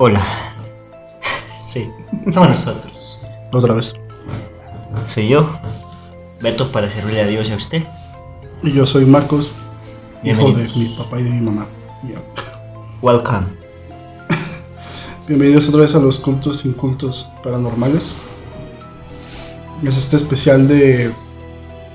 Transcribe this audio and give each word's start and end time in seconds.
Hola. 0.00 0.22
Sí, 1.66 1.90
somos 2.32 2.50
nosotros. 2.50 3.20
Otra 3.52 3.74
vez. 3.74 3.94
Soy 5.06 5.28
yo, 5.28 5.50
Beto, 6.40 6.70
para 6.70 6.88
servirle 6.88 7.22
a 7.22 7.26
Dios 7.26 7.50
y 7.50 7.52
a 7.52 7.56
usted. 7.56 7.82
Y 8.62 8.72
yo 8.72 8.86
soy 8.86 9.04
Marcos, 9.04 9.50
hijo 10.22 10.52
de 10.52 10.64
Bienvenidos. 10.64 10.76
mi 10.76 10.96
papá 10.96 11.18
y 11.18 11.24
de 11.24 11.30
mi 11.30 11.40
mamá. 11.40 11.66
Ya. 12.04 12.22
Welcome. 13.02 13.46
Bienvenidos 15.26 15.68
otra 15.68 15.80
vez 15.80 15.96
a 15.96 15.98
los 15.98 16.20
cultos 16.20 16.64
incultos 16.64 17.28
paranormales. 17.42 18.12
Es 19.82 19.96
este 19.96 20.16
especial 20.16 20.68
de, 20.68 21.12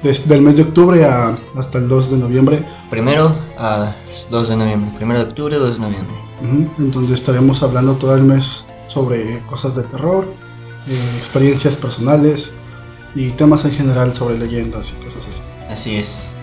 de- 0.04 0.14
del 0.26 0.42
mes 0.42 0.58
de 0.58 0.64
octubre 0.64 1.04
a- 1.06 1.36
hasta 1.58 1.78
el 1.80 1.88
2 1.88 2.12
de 2.12 2.18
noviembre, 2.18 2.64
Primero 2.90 3.34
a 3.58 3.92
2 4.30 4.50
de 4.50 4.56
noviembre. 4.58 4.92
Primero 4.98 5.20
de 5.20 5.26
octubre, 5.26 5.56
2 5.58 5.76
de 5.76 5.80
noviembre. 5.82 6.16
ujú, 6.42 6.70
en 6.84 6.92
donde 6.92 7.14
estaremos 7.16 7.64
hablando 7.64 7.94
todo 7.94 8.16
el 8.16 8.24
mes 8.24 8.66
sobre 8.88 9.40
cosas 9.48 9.76
de 9.76 9.84
terror, 9.84 10.26
eh, 10.88 11.16
experiencias 11.18 11.76
personales 11.76 12.52
y 13.16 13.30
temas 13.32 13.64
en 13.66 13.72
general 13.72 14.14
sobre 14.14 14.38
leyendas 14.38 14.92
y 14.92 15.04
cosas 15.06 15.24
así. 15.30 15.42
Así 15.72 15.96
es. 15.96 16.36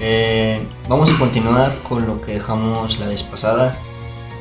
Eh, 0.00 0.60
vamos 0.88 1.10
a 1.12 1.18
continuar 1.18 1.76
con 1.88 2.06
lo 2.06 2.20
que 2.20 2.34
dejamos 2.34 2.98
la 2.98 3.06
vez 3.08 3.22
pasada. 3.22 3.72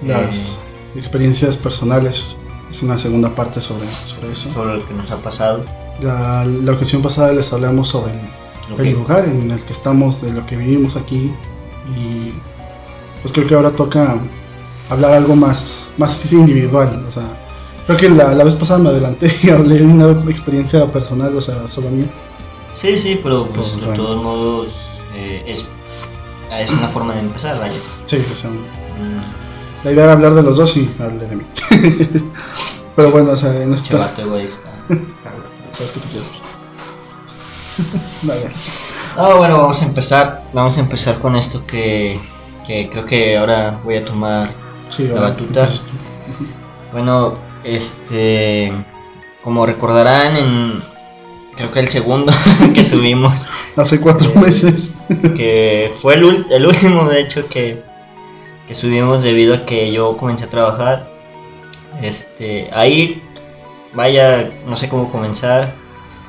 Las 0.05 0.57
experiencias 0.95 1.55
personales 1.57 2.37
es 2.71 2.81
una 2.81 2.97
segunda 2.97 3.33
parte 3.35 3.61
sobre, 3.61 3.87
sobre 4.07 4.27
eh, 4.29 4.31
eso. 4.33 4.51
sobre 4.53 4.75
lo 4.75 4.87
que 4.87 4.93
nos 4.93 5.11
ha 5.11 5.17
pasado. 5.17 5.63
La, 6.01 6.45
la 6.45 6.71
ocasión 6.73 7.01
pasada 7.01 7.31
les 7.33 7.51
hablamos 7.53 7.87
sobre 7.89 8.11
el, 8.79 8.91
lugar 8.93 9.26
en 9.26 9.51
el 9.51 9.59
que 9.62 9.73
estamos, 9.73 10.21
de 10.21 10.31
lo 10.34 10.45
que 10.45 10.55
vivimos 10.55 10.95
aquí 10.95 11.31
y 11.95 12.34
pues 13.21 13.34
creo 13.34 13.48
que 13.48 13.55
ahora 13.55 13.71
toca 13.71 14.17
hablar 14.90 15.13
algo 15.13 15.35
más, 15.35 15.90
más 15.98 16.31
individual, 16.31 17.05
o 17.07 17.12
sea, 17.12 17.23
creo 17.85 17.98
que 17.98 18.09
la, 18.09 18.34
la 18.34 18.43
vez 18.43 18.55
pasada 18.55 18.79
me 18.79 18.90
adelanté 18.90 19.31
y 19.43 19.49
hablé 19.51 19.75
de 19.79 19.84
una 19.85 20.12
experiencia 20.29 20.91
personal, 20.91 21.35
o 21.35 21.41
sea, 21.41 21.67
solo 21.67 21.90
mía. 21.90 22.07
Sí, 22.75 22.99
sí, 22.99 23.20
pero 23.23 23.48
pues, 23.48 23.67
Pues, 23.70 23.79
de 23.81 23.85
bueno. 23.87 24.03
todos 24.03 24.23
modos 24.23 24.75
eh, 25.15 25.43
es, 25.47 25.70
es 26.51 26.71
una 26.71 26.87
forma 26.90 27.13
de 27.13 27.21
empezar, 27.21 27.59
vaya. 27.59 27.73
Sí, 28.05 28.18
o 28.31 28.35
sea, 28.35 28.51
Mm, 28.95 29.84
la 29.85 29.91
idea 29.91 30.03
era 30.05 30.13
hablar 30.13 30.35
de 30.35 30.41
los 30.41 30.57
dos 30.57 30.77
y 30.77 30.90
hablé 30.99 31.27
de 31.27 31.35
mí. 31.35 31.43
Pero 32.95 33.12
bueno, 33.12 33.31
o 33.31 33.35
sea, 33.35 33.62
en 33.62 33.73
esta... 33.73 33.90
Chavato 33.90 34.21
egoísta. 34.21 34.70
Sabes 34.87 35.91
que 35.91 35.99
te 35.99 36.07
quiero. 36.07 36.25
Ah, 39.18 39.35
bueno, 39.37 39.57
vamos 39.59 39.81
a 39.81 39.85
empezar. 39.85 40.43
Vamos 40.51 40.77
a 40.77 40.81
empezar 40.81 41.20
con 41.20 41.37
esto 41.37 41.65
que, 41.65 42.20
que 42.68 42.90
creo 42.90 43.05
que 43.05 43.37
ahora 43.37 43.79
voy 43.84 43.95
a 43.95 44.04
tomar. 44.04 44.51
Sí, 44.90 45.07
La 45.07 45.21
batuta. 45.21 45.68
Bueno, 46.91 47.37
este. 47.63 48.73
Como 49.41 49.65
recordarán, 49.65 50.35
en. 50.35 50.84
Creo 51.55 51.71
que 51.71 51.79
el 51.79 51.87
segundo 51.87 52.34
que 52.73 52.84
subimos, 52.84 53.48
Hace 53.77 54.01
cuatro 54.01 54.34
meses. 54.35 54.91
que 55.37 55.93
fue 56.01 56.15
el, 56.15 56.46
el 56.49 56.65
último, 56.65 57.07
de 57.07 57.21
hecho, 57.21 57.48
que, 57.48 57.81
que 58.68 58.73
subimos 58.73 59.23
debido 59.23 59.55
a 59.55 59.65
que 59.65 59.93
yo 59.93 60.18
comencé 60.18 60.43
a 60.46 60.49
trabajar. 60.49 61.07
Este. 62.01 62.70
Ahí, 62.73 63.23
vaya, 63.93 64.50
no 64.68 64.75
sé 64.75 64.90
cómo 64.90 65.09
comenzar, 65.09 65.73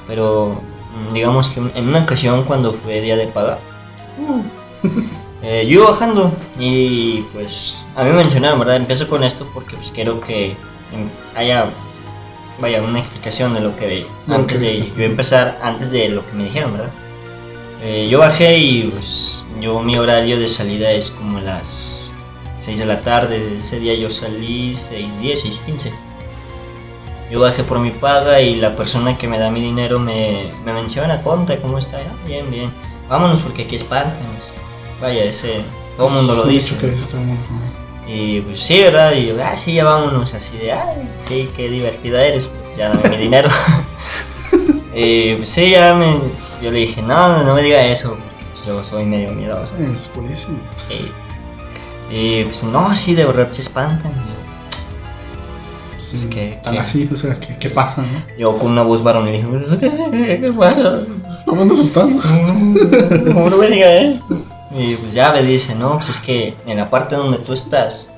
pero 0.06 0.60
digamos 1.12 1.48
que 1.48 1.60
en 1.60 1.88
una 1.88 2.00
ocasión, 2.00 2.44
cuando 2.44 2.72
fue 2.72 3.00
día 3.00 3.16
de 3.16 3.26
paga. 3.28 3.58
Eh, 5.42 5.66
yo 5.68 5.80
iba 5.80 5.90
bajando 5.90 6.32
y 6.58 7.20
pues 7.32 7.86
a 7.94 8.02
mí 8.02 8.10
me 8.10 8.16
mencionaron, 8.16 8.58
¿verdad? 8.58 8.76
Empiezo 8.76 9.06
con 9.06 9.22
esto 9.22 9.46
porque 9.54 9.76
pues 9.76 9.92
quiero 9.92 10.20
que 10.20 10.56
haya, 11.36 11.70
vaya, 12.58 12.82
una 12.82 13.00
explicación 13.00 13.54
de 13.54 13.60
lo 13.60 13.76
que 13.76 14.06
Lo 14.26 14.34
antes 14.34 14.60
de 14.60 14.92
yo 14.96 15.04
empezar, 15.04 15.58
antes 15.62 15.92
de 15.92 16.08
lo 16.08 16.26
que 16.26 16.32
me 16.32 16.44
dijeron, 16.44 16.72
¿verdad? 16.72 16.90
Eh, 17.82 18.08
yo 18.10 18.18
bajé 18.18 18.58
y 18.58 18.82
pues 18.84 19.44
yo 19.60 19.80
mi 19.82 19.96
horario 19.96 20.38
de 20.40 20.48
salida 20.48 20.90
es 20.90 21.10
como 21.10 21.38
las 21.38 22.12
6 22.60 22.78
de 22.78 22.86
la 22.86 23.00
tarde, 23.00 23.58
ese 23.58 23.78
día 23.78 23.94
yo 23.94 24.10
salí 24.10 24.74
6, 24.74 25.20
10, 25.20 25.40
6, 25.42 25.62
15. 25.66 25.94
Yo 27.30 27.40
bajé 27.40 27.64
por 27.64 27.78
mi 27.80 27.90
paga 27.90 28.40
y 28.40 28.56
la 28.56 28.76
persona 28.76 29.18
que 29.18 29.26
me 29.26 29.38
da 29.38 29.50
mi 29.50 29.60
dinero 29.60 29.98
me, 29.98 30.50
me 30.64 30.72
menciona, 30.72 31.20
conta, 31.22 31.56
¿cómo 31.56 31.78
está? 31.78 31.98
"Ah, 31.98 32.14
bien, 32.26 32.48
bien. 32.50 32.70
Vámonos 33.08 33.42
porque 33.42 33.62
aquí 33.62 33.76
espantan. 33.76 34.18
Vaya, 35.00 35.24
ese, 35.24 35.62
todo 35.96 36.08
el 36.08 36.14
mundo 36.14 36.34
lo 36.36 36.44
dice. 36.44 36.74
Y 38.08 38.40
pues 38.42 38.60
sí, 38.60 38.80
¿verdad? 38.82 39.12
Y 39.14 39.26
yo, 39.26 39.34
ah, 39.44 39.56
sí, 39.56 39.74
ya 39.74 39.84
vámonos. 39.84 40.32
Así 40.34 40.56
de, 40.58 40.72
ay, 40.72 41.08
sí, 41.26 41.48
qué 41.56 41.68
divertida 41.68 42.24
eres. 42.24 42.46
pues, 42.46 42.76
ya 42.78 42.90
dame 42.90 43.08
mi 43.10 43.16
dinero. 43.16 43.48
y 44.94 45.34
pues 45.34 45.50
sí, 45.50 45.70
ya 45.70 45.94
me. 45.94 46.14
Yo 46.62 46.70
le 46.70 46.78
dije, 46.80 47.02
no, 47.02 47.42
no, 47.42 47.54
me 47.54 47.62
diga 47.62 47.84
eso. 47.84 48.16
Pues, 48.52 48.64
yo 48.66 48.82
soy 48.84 49.04
medio 49.04 49.32
miedoso. 49.32 49.74
Es 49.78 50.08
buenísimo. 50.14 50.58
Y, 52.10 52.14
y, 52.14 52.44
pues 52.44 52.62
no, 52.64 52.94
sí, 52.94 53.14
de 53.14 53.24
verdad 53.26 53.50
se 53.50 53.62
espantan. 53.62 54.12
Sí, 54.12 54.20
Es 56.16 56.26
que- 56.26 56.58
tan 56.62 56.74
que- 56.74 56.80
así, 56.80 57.08
o 57.12 57.16
sea, 57.16 57.38
¿qué, 57.38 57.56
qué 57.58 57.70
pasa, 57.70 58.02
no? 58.02 58.22
Yo, 58.38 58.56
con 58.58 58.72
una 58.72 58.82
voz 58.82 59.02
varón 59.02 59.26
le 59.26 59.32
dije, 59.32 59.46
¿qué, 59.80 60.38
qué 60.40 60.52
pasa? 60.52 61.02
¿Cómo 61.46 61.62
andas 61.62 61.78
asustando? 61.78 62.20
¿Cómo 63.32 63.50
no 63.50 63.56
me 63.56 63.68
diga 63.70 63.94
eso? 63.94 64.20
Y 64.76 64.94
pues 64.96 65.14
ya 65.14 65.32
me 65.32 65.42
dice, 65.42 65.74
no, 65.74 65.94
pues 65.94 66.08
es 66.10 66.20
que 66.20 66.54
en 66.66 66.76
la 66.78 66.90
parte 66.90 67.14
donde 67.16 67.38
tú 67.38 67.52
estás 67.52 68.10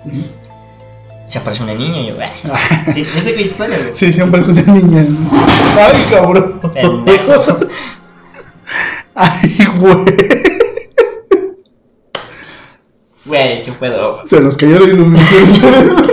se 1.26 1.38
aparece 1.38 1.62
una 1.62 1.74
niña. 1.74 2.00
Y 2.00 2.06
yo, 2.08 2.14
"Ah, 2.50 2.84
¿qué 2.94 3.02
es 3.02 3.08
qué 3.24 3.42
historia, 3.42 3.76
güey?" 3.78 3.90
Sí, 3.94 4.12
siempre 4.12 4.40
es 4.40 4.48
una 4.48 4.62
niña. 4.62 5.04
Ay, 5.76 6.04
cabrón. 6.10 6.60
Pendejo. 6.72 7.58
Ay, 9.14 9.58
güey. 9.78 10.04
Güey, 13.26 13.62
qué 13.62 13.72
pedo. 13.72 14.22
Se 14.26 14.40
nos 14.40 14.56
cayó 14.56 14.78
la 14.78 14.84
iluminación. 14.86 16.06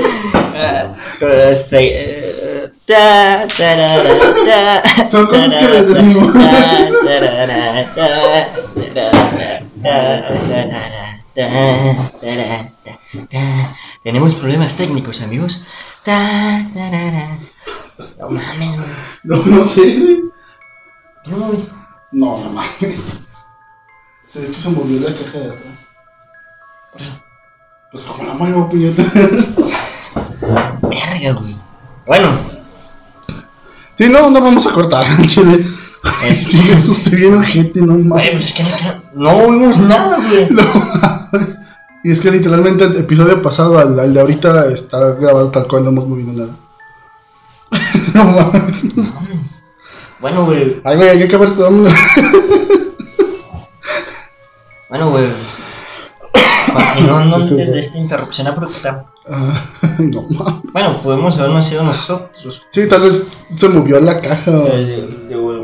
Son 5.10 5.26
cosas 5.28 5.54
que 5.56 5.68
les 5.68 5.88
decimos. 5.88 6.34
Tenemos 14.04 14.36
problemas 14.36 14.74
técnicos, 14.76 15.22
amigos. 15.22 15.66
No 18.20 18.30
mames, 18.30 18.78
güey. 18.78 18.90
No, 19.24 19.38
no 19.38 19.64
sé, 19.64 19.82
güey. 20.00 20.20
¿Qué 21.24 21.32
no 21.32 21.50
viste? 21.50 21.74
No, 22.12 22.38
no 22.38 22.50
mames. 22.52 23.26
Se 24.28 24.40
ve 24.40 24.48
que 24.48 24.54
se 24.60 24.70
movió 24.70 25.00
la 25.00 25.16
caja 25.16 25.38
de 25.40 25.46
atrás. 25.46 25.80
Pues 27.92 28.04
como 28.04 28.24
la 28.24 28.34
muevo, 28.34 28.70
puñeta. 28.70 29.04
Verga, 30.96 31.40
güey. 31.40 31.56
Bueno, 32.06 32.30
Sí, 33.98 34.10
no, 34.10 34.30
no 34.30 34.42
vamos 34.42 34.66
a 34.66 34.72
cortar, 34.74 35.06
chile. 35.26 35.66
Es- 36.28 36.44
Sí, 36.52 36.62
me 36.68 36.74
asusté 36.76 37.16
bien, 37.16 37.42
gente, 37.44 37.82
no 37.82 37.94
güey, 37.94 38.04
mames. 38.04 38.32
pues 38.32 38.44
es 38.46 38.54
que 38.54 38.64
no, 39.16 39.34
no 39.48 39.52
vimos 39.52 39.78
nada, 39.78 40.18
güey. 40.28 40.48
No 40.52 40.64
mames. 40.64 41.56
Y 42.04 42.12
es 42.12 42.20
que 42.20 42.30
literalmente 42.30 42.84
el 42.84 42.98
episodio 42.98 43.42
pasado 43.42 43.80
al, 43.80 43.98
al 44.00 44.14
de 44.14 44.20
ahorita 44.20 44.68
está 44.68 45.00
grabado 45.14 45.50
tal 45.50 45.68
cual, 45.68 45.84
no 45.86 45.90
hemos 45.90 46.08
movido 46.08 46.34
nada. 46.34 46.56
no 48.14 48.24
mames. 48.26 48.84
Bueno, 50.20 50.46
güey. 50.46 50.82
Ay, 50.84 50.96
güey, 50.98 51.10
hay 51.10 51.28
que 51.28 51.38
ver. 51.38 51.50
Bueno, 54.90 55.10
güey. 55.10 55.26
Continuando 56.72 57.36
antes 57.38 57.72
de 57.74 57.80
esta 57.80 57.98
interrupción 57.98 58.48
abrupta. 58.48 59.06
Ah, 59.30 59.62
no 60.00 60.22
mames. 60.24 60.72
Bueno, 60.72 60.98
podemos 61.02 61.38
habernos 61.40 61.66
sido 61.66 61.84
nosotros. 61.84 62.62
Sí, 62.70 62.88
tal 62.88 63.02
vez 63.02 63.28
se 63.56 63.70
movió 63.70 64.00
la 64.00 64.20
caja 64.22 64.52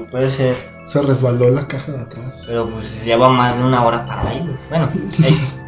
puede 0.09 0.29
ser. 0.29 0.55
se 0.85 1.01
resbaló 1.01 1.49
la 1.49 1.67
caja 1.67 1.91
de 1.91 2.01
atrás. 2.01 2.43
Pero 2.45 2.69
pues 2.69 3.03
lleva 3.03 3.29
más 3.29 3.57
de 3.57 3.63
una 3.63 3.83
hora 3.83 4.05
para 4.05 4.27
ahí. 4.27 4.57
Bueno, 4.69 4.89
X. 5.17 5.55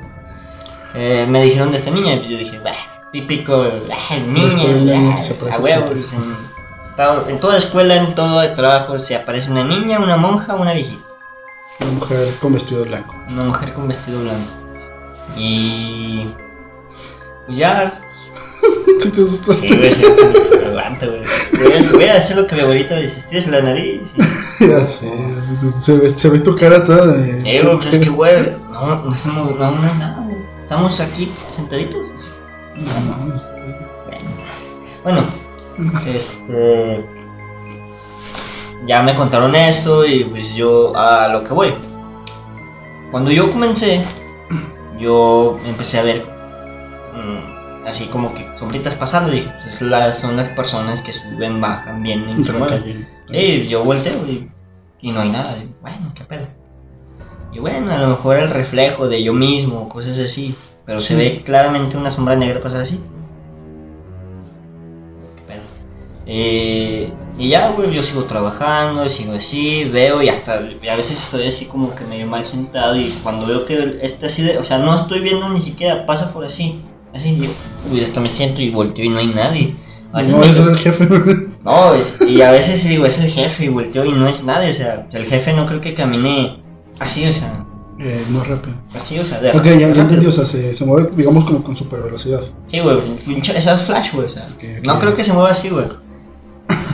Eh, 0.95 1.25
me 1.27 1.41
dijeron 1.41 1.71
de 1.71 1.77
esta 1.77 1.89
niña 1.89 2.13
y 2.13 2.29
yo 2.29 2.37
dije, 2.37 2.59
bah, 2.63 2.71
típico, 3.11 3.57
bah, 3.89 4.15
niña, 4.27 5.15
bah, 5.41 5.55
a 5.55 5.57
huevo. 5.57 5.87
siempre. 5.87 5.95
pues, 5.95 6.13
en, 6.13 7.29
en 7.31 7.39
toda 7.39 7.57
escuela, 7.57 7.95
en 7.95 8.13
todo 8.13 8.53
trabajo, 8.53 8.99
se 8.99 9.15
aparece 9.15 9.49
una 9.49 9.63
niña, 9.63 9.97
una 9.97 10.17
monja, 10.17 10.53
una 10.53 10.71
viejita. 10.73 11.03
Una 11.79 11.91
mujer 11.93 12.31
con 12.39 12.53
vestido 12.53 12.85
blanco. 12.85 13.15
Una 13.27 13.43
mujer 13.45 13.73
con 13.73 13.87
vestido 13.87 14.21
blanco. 14.21 14.51
Y. 15.35 16.27
Pues 17.45 17.57
ya. 17.57 17.99
Sí, 18.99 19.09
te 19.11 19.21
asustaste. 19.21 19.67
Sí, 19.67 19.75
güey, 19.77 19.91
sí, 19.91 20.03
me 20.61 20.65
aguanta, 20.67 21.05
güey. 21.07 21.21
Voy 21.51 21.73
a, 21.73 21.91
voy 21.91 22.03
a 22.05 22.17
hacer 22.17 22.37
lo 22.37 22.47
que 22.47 22.55
mi 22.55 22.61
abuelita 22.61 22.95
dice: 22.95 23.19
estires 23.19 23.47
la 23.49 23.61
nariz. 23.61 24.13
Y, 24.17 24.67
Ya 24.67 24.83
sé. 24.85 25.11
Se 25.81 25.97
ve, 25.97 26.09
se 26.11 26.29
ve 26.29 26.39
tu 26.39 26.55
cara 26.55 26.85
toda 26.85 27.07
de. 27.07 27.41
eh, 27.43 27.61
güey, 27.61 27.75
pues 27.75 27.87
es 27.93 27.99
que, 27.99 28.09
güey, 28.09 28.55
no, 28.71 29.03
no, 29.03 29.09
estamos- 29.11 29.57
no, 29.59 29.71
no 29.71 29.81
nada, 29.81 30.21
güey. 30.23 30.37
Estamos 30.61 30.99
aquí 31.01 31.29
sentaditos. 31.53 32.31
No. 32.77 33.33
Bueno. 35.03 35.25
Bueno, 35.77 35.99
este. 36.07 37.05
Ya 38.85 39.01
me 39.01 39.15
contaron 39.15 39.55
eso 39.55 40.05
y 40.05 40.23
pues 40.25 40.53
yo 40.55 40.95
a 40.95 41.27
lo 41.29 41.43
que 41.43 41.53
voy. 41.53 41.73
Cuando 43.11 43.31
yo 43.31 43.51
comencé, 43.51 44.01
yo 44.99 45.59
empecé 45.65 45.99
a 45.99 46.03
ver 46.03 46.32
mm, 47.13 47.87
así 47.87 48.05
como 48.07 48.33
que 48.33 48.45
sombritas 48.57 48.95
pasando. 48.95 49.31
Dije, 49.31 49.51
pues 49.61 49.67
es 49.75 49.81
la- 49.83 50.13
son 50.13 50.35
las 50.37 50.49
personas 50.49 51.01
que 51.01 51.13
suben, 51.13 51.61
bajan, 51.61 52.01
vienen 52.03 52.29
y 52.29 52.43
se 52.43 52.51
Entre 52.51 52.53
la 52.53 52.59
mueven. 52.59 53.07
calle. 53.29 53.57
Y 53.63 53.67
yo 53.67 53.83
volteo 53.83 54.13
y, 54.27 54.49
y 55.01 55.11
no 55.11 55.21
hay 55.21 55.29
nada. 55.29 55.55
Bueno, 55.81 56.11
qué 56.15 56.23
pedo. 56.23 56.47
Y 57.51 57.59
bueno, 57.59 57.91
a 57.93 57.97
lo 57.99 58.07
mejor 58.07 58.37
el 58.37 58.49
reflejo 58.49 59.07
de 59.07 59.21
yo 59.23 59.33
mismo, 59.33 59.87
cosas 59.89 60.17
así. 60.19 60.55
Pero 60.85 60.99
se 60.99 61.09
Sí. 61.09 61.15
ve 61.15 61.41
claramente 61.45 61.95
una 61.97 62.11
sombra 62.11 62.35
negra 62.35 62.59
pasar 62.59 62.81
así. 62.81 62.99
Eh, 66.25 67.11
y 67.37 67.49
ya, 67.49 67.71
güey, 67.71 67.91
yo 67.91 68.01
sigo 68.01 68.23
trabajando, 68.23 69.09
sigo 69.09 69.33
así, 69.33 69.83
veo 69.83 70.21
y 70.21 70.29
hasta 70.29 70.61
y 70.81 70.87
a 70.87 70.95
veces 70.95 71.19
estoy 71.19 71.47
así 71.47 71.65
como 71.65 71.93
que 71.95 72.05
medio 72.05 72.25
mal 72.27 72.45
sentado 72.45 72.95
y 72.95 73.09
cuando 73.23 73.45
veo 73.45 73.65
que 73.65 73.99
está 74.01 74.27
así 74.27 74.41
de, 74.43 74.57
o 74.57 74.63
sea, 74.63 74.77
no 74.77 74.95
estoy 74.95 75.19
viendo 75.19 75.49
ni 75.49 75.59
siquiera, 75.59 76.05
pasa 76.05 76.31
por 76.31 76.45
así, 76.45 76.81
así, 77.13 77.35
digo, 77.35 77.53
uy, 77.91 78.01
hasta 78.01 78.19
me 78.19 78.29
siento 78.29 78.61
y 78.61 78.69
volteo 78.71 79.05
y 79.05 79.09
no 79.09 79.17
hay 79.19 79.27
nadie. 79.27 79.75
A 80.11 80.19
veces 80.19 80.35
No, 80.35 80.43
era 80.43 80.71
el 80.71 80.77
jefe. 80.77 81.07
no, 81.63 81.93
es- 81.95 82.17
y 82.27 82.41
a 82.41 82.51
veces 82.51 82.87
digo, 82.87 83.05
es 83.05 83.19
el 83.19 83.31
jefe 83.31 83.65
y 83.65 83.69
volteo 83.69 84.05
y 84.05 84.11
no 84.11 84.27
es 84.27 84.43
nadie, 84.43 84.69
o 84.69 84.73
sea, 84.73 85.07
el 85.11 85.25
jefe 85.25 85.53
no 85.53 85.65
creo 85.65 85.81
que 85.81 85.93
camine 85.93 86.57
así, 86.99 87.25
o 87.27 87.33
sea, 87.33 87.65
eh, 87.99 88.23
no 88.29 88.43
rápido. 88.43 88.75
así, 88.95 89.17
o 89.19 89.25
sea, 89.25 89.39
de 89.39 89.51
Ok, 89.51 89.63
ya, 89.65 89.77
ya 89.91 90.01
entendí, 90.01 90.25
o 90.27 90.31
sea, 90.31 90.45
se, 90.45 90.73
se 90.75 90.85
mueve, 90.85 91.09
digamos, 91.15 91.45
como 91.45 91.63
con 91.63 91.75
super 91.75 92.01
velocidad. 92.01 92.41
Sí, 92.67 92.79
güey, 92.79 92.97
eso 93.55 93.71
es 93.73 93.81
flash, 93.81 94.13
güey, 94.13 94.25
o 94.25 94.29
sea, 94.29 94.47
no 94.83 94.99
creo 94.99 95.15
que 95.15 95.23
se 95.23 95.33
mueva 95.33 95.49
así, 95.51 95.69
güey. 95.69 95.85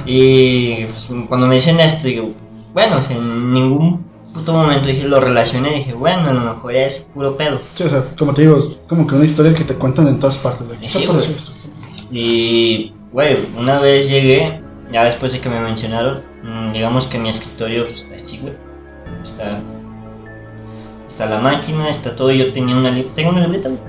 Y 0.06 0.86
pues, 0.86 1.10
cuando 1.28 1.48
me 1.48 1.56
dicen 1.56 1.80
esto, 1.80 2.08
digo, 2.08 2.32
bueno, 2.74 2.98
o 2.98 3.02
sea, 3.02 3.16
en 3.18 3.54
ningún 3.54 4.06
puto 4.34 4.54
momento 4.54 4.88
dije, 4.88 5.04
lo 5.08 5.20
relacioné, 5.20 5.76
dije, 5.76 5.94
bueno, 5.94 6.30
a 6.30 6.34
lo 6.34 6.40
mejor 6.42 6.76
es 6.76 7.08
puro 7.14 7.36
pedo. 7.38 7.60
Sí, 7.76 7.84
o 7.84 7.90
sea, 7.90 8.04
como 8.18 8.34
te 8.34 8.42
digo, 8.44 8.76
como 8.88 9.06
que 9.08 9.16
una 9.16 9.26
historia 9.26 9.54
que 9.54 9.64
te 9.64 9.76
cuentan 9.76 10.08
en 10.08 10.20
todas 10.20 10.38
partes. 10.38 10.68
Aquí 10.78 10.88
Sí, 10.88 11.06
güey. 11.06 11.26
Y, 12.12 12.94
güey, 13.12 13.38
una 13.58 13.80
vez 13.80 14.10
llegué, 14.10 14.62
ya 14.92 15.04
después 15.04 15.32
de 15.34 15.40
que 15.40 15.50
me 15.50 15.60
mencionaron, 15.60 16.22
mm, 16.44 16.74
digamos 16.74 17.06
que 17.08 17.18
mi 17.20 17.30
escritorio 17.30 17.86
pues, 17.86 18.02
está 18.04 18.16
así, 18.16 18.40
güey. 18.40 18.54
Está, 19.24 19.60
está 21.08 21.26
la 21.28 21.40
máquina, 21.40 21.90
está 21.90 22.16
todo. 22.16 22.32
Yo 22.32 22.52
tenía 22.54 22.76
una, 22.76 22.92
li- 22.92 23.10
tengo 23.16 23.30
una 23.32 23.42
libreta, 23.42 23.70
güey, 23.70 23.82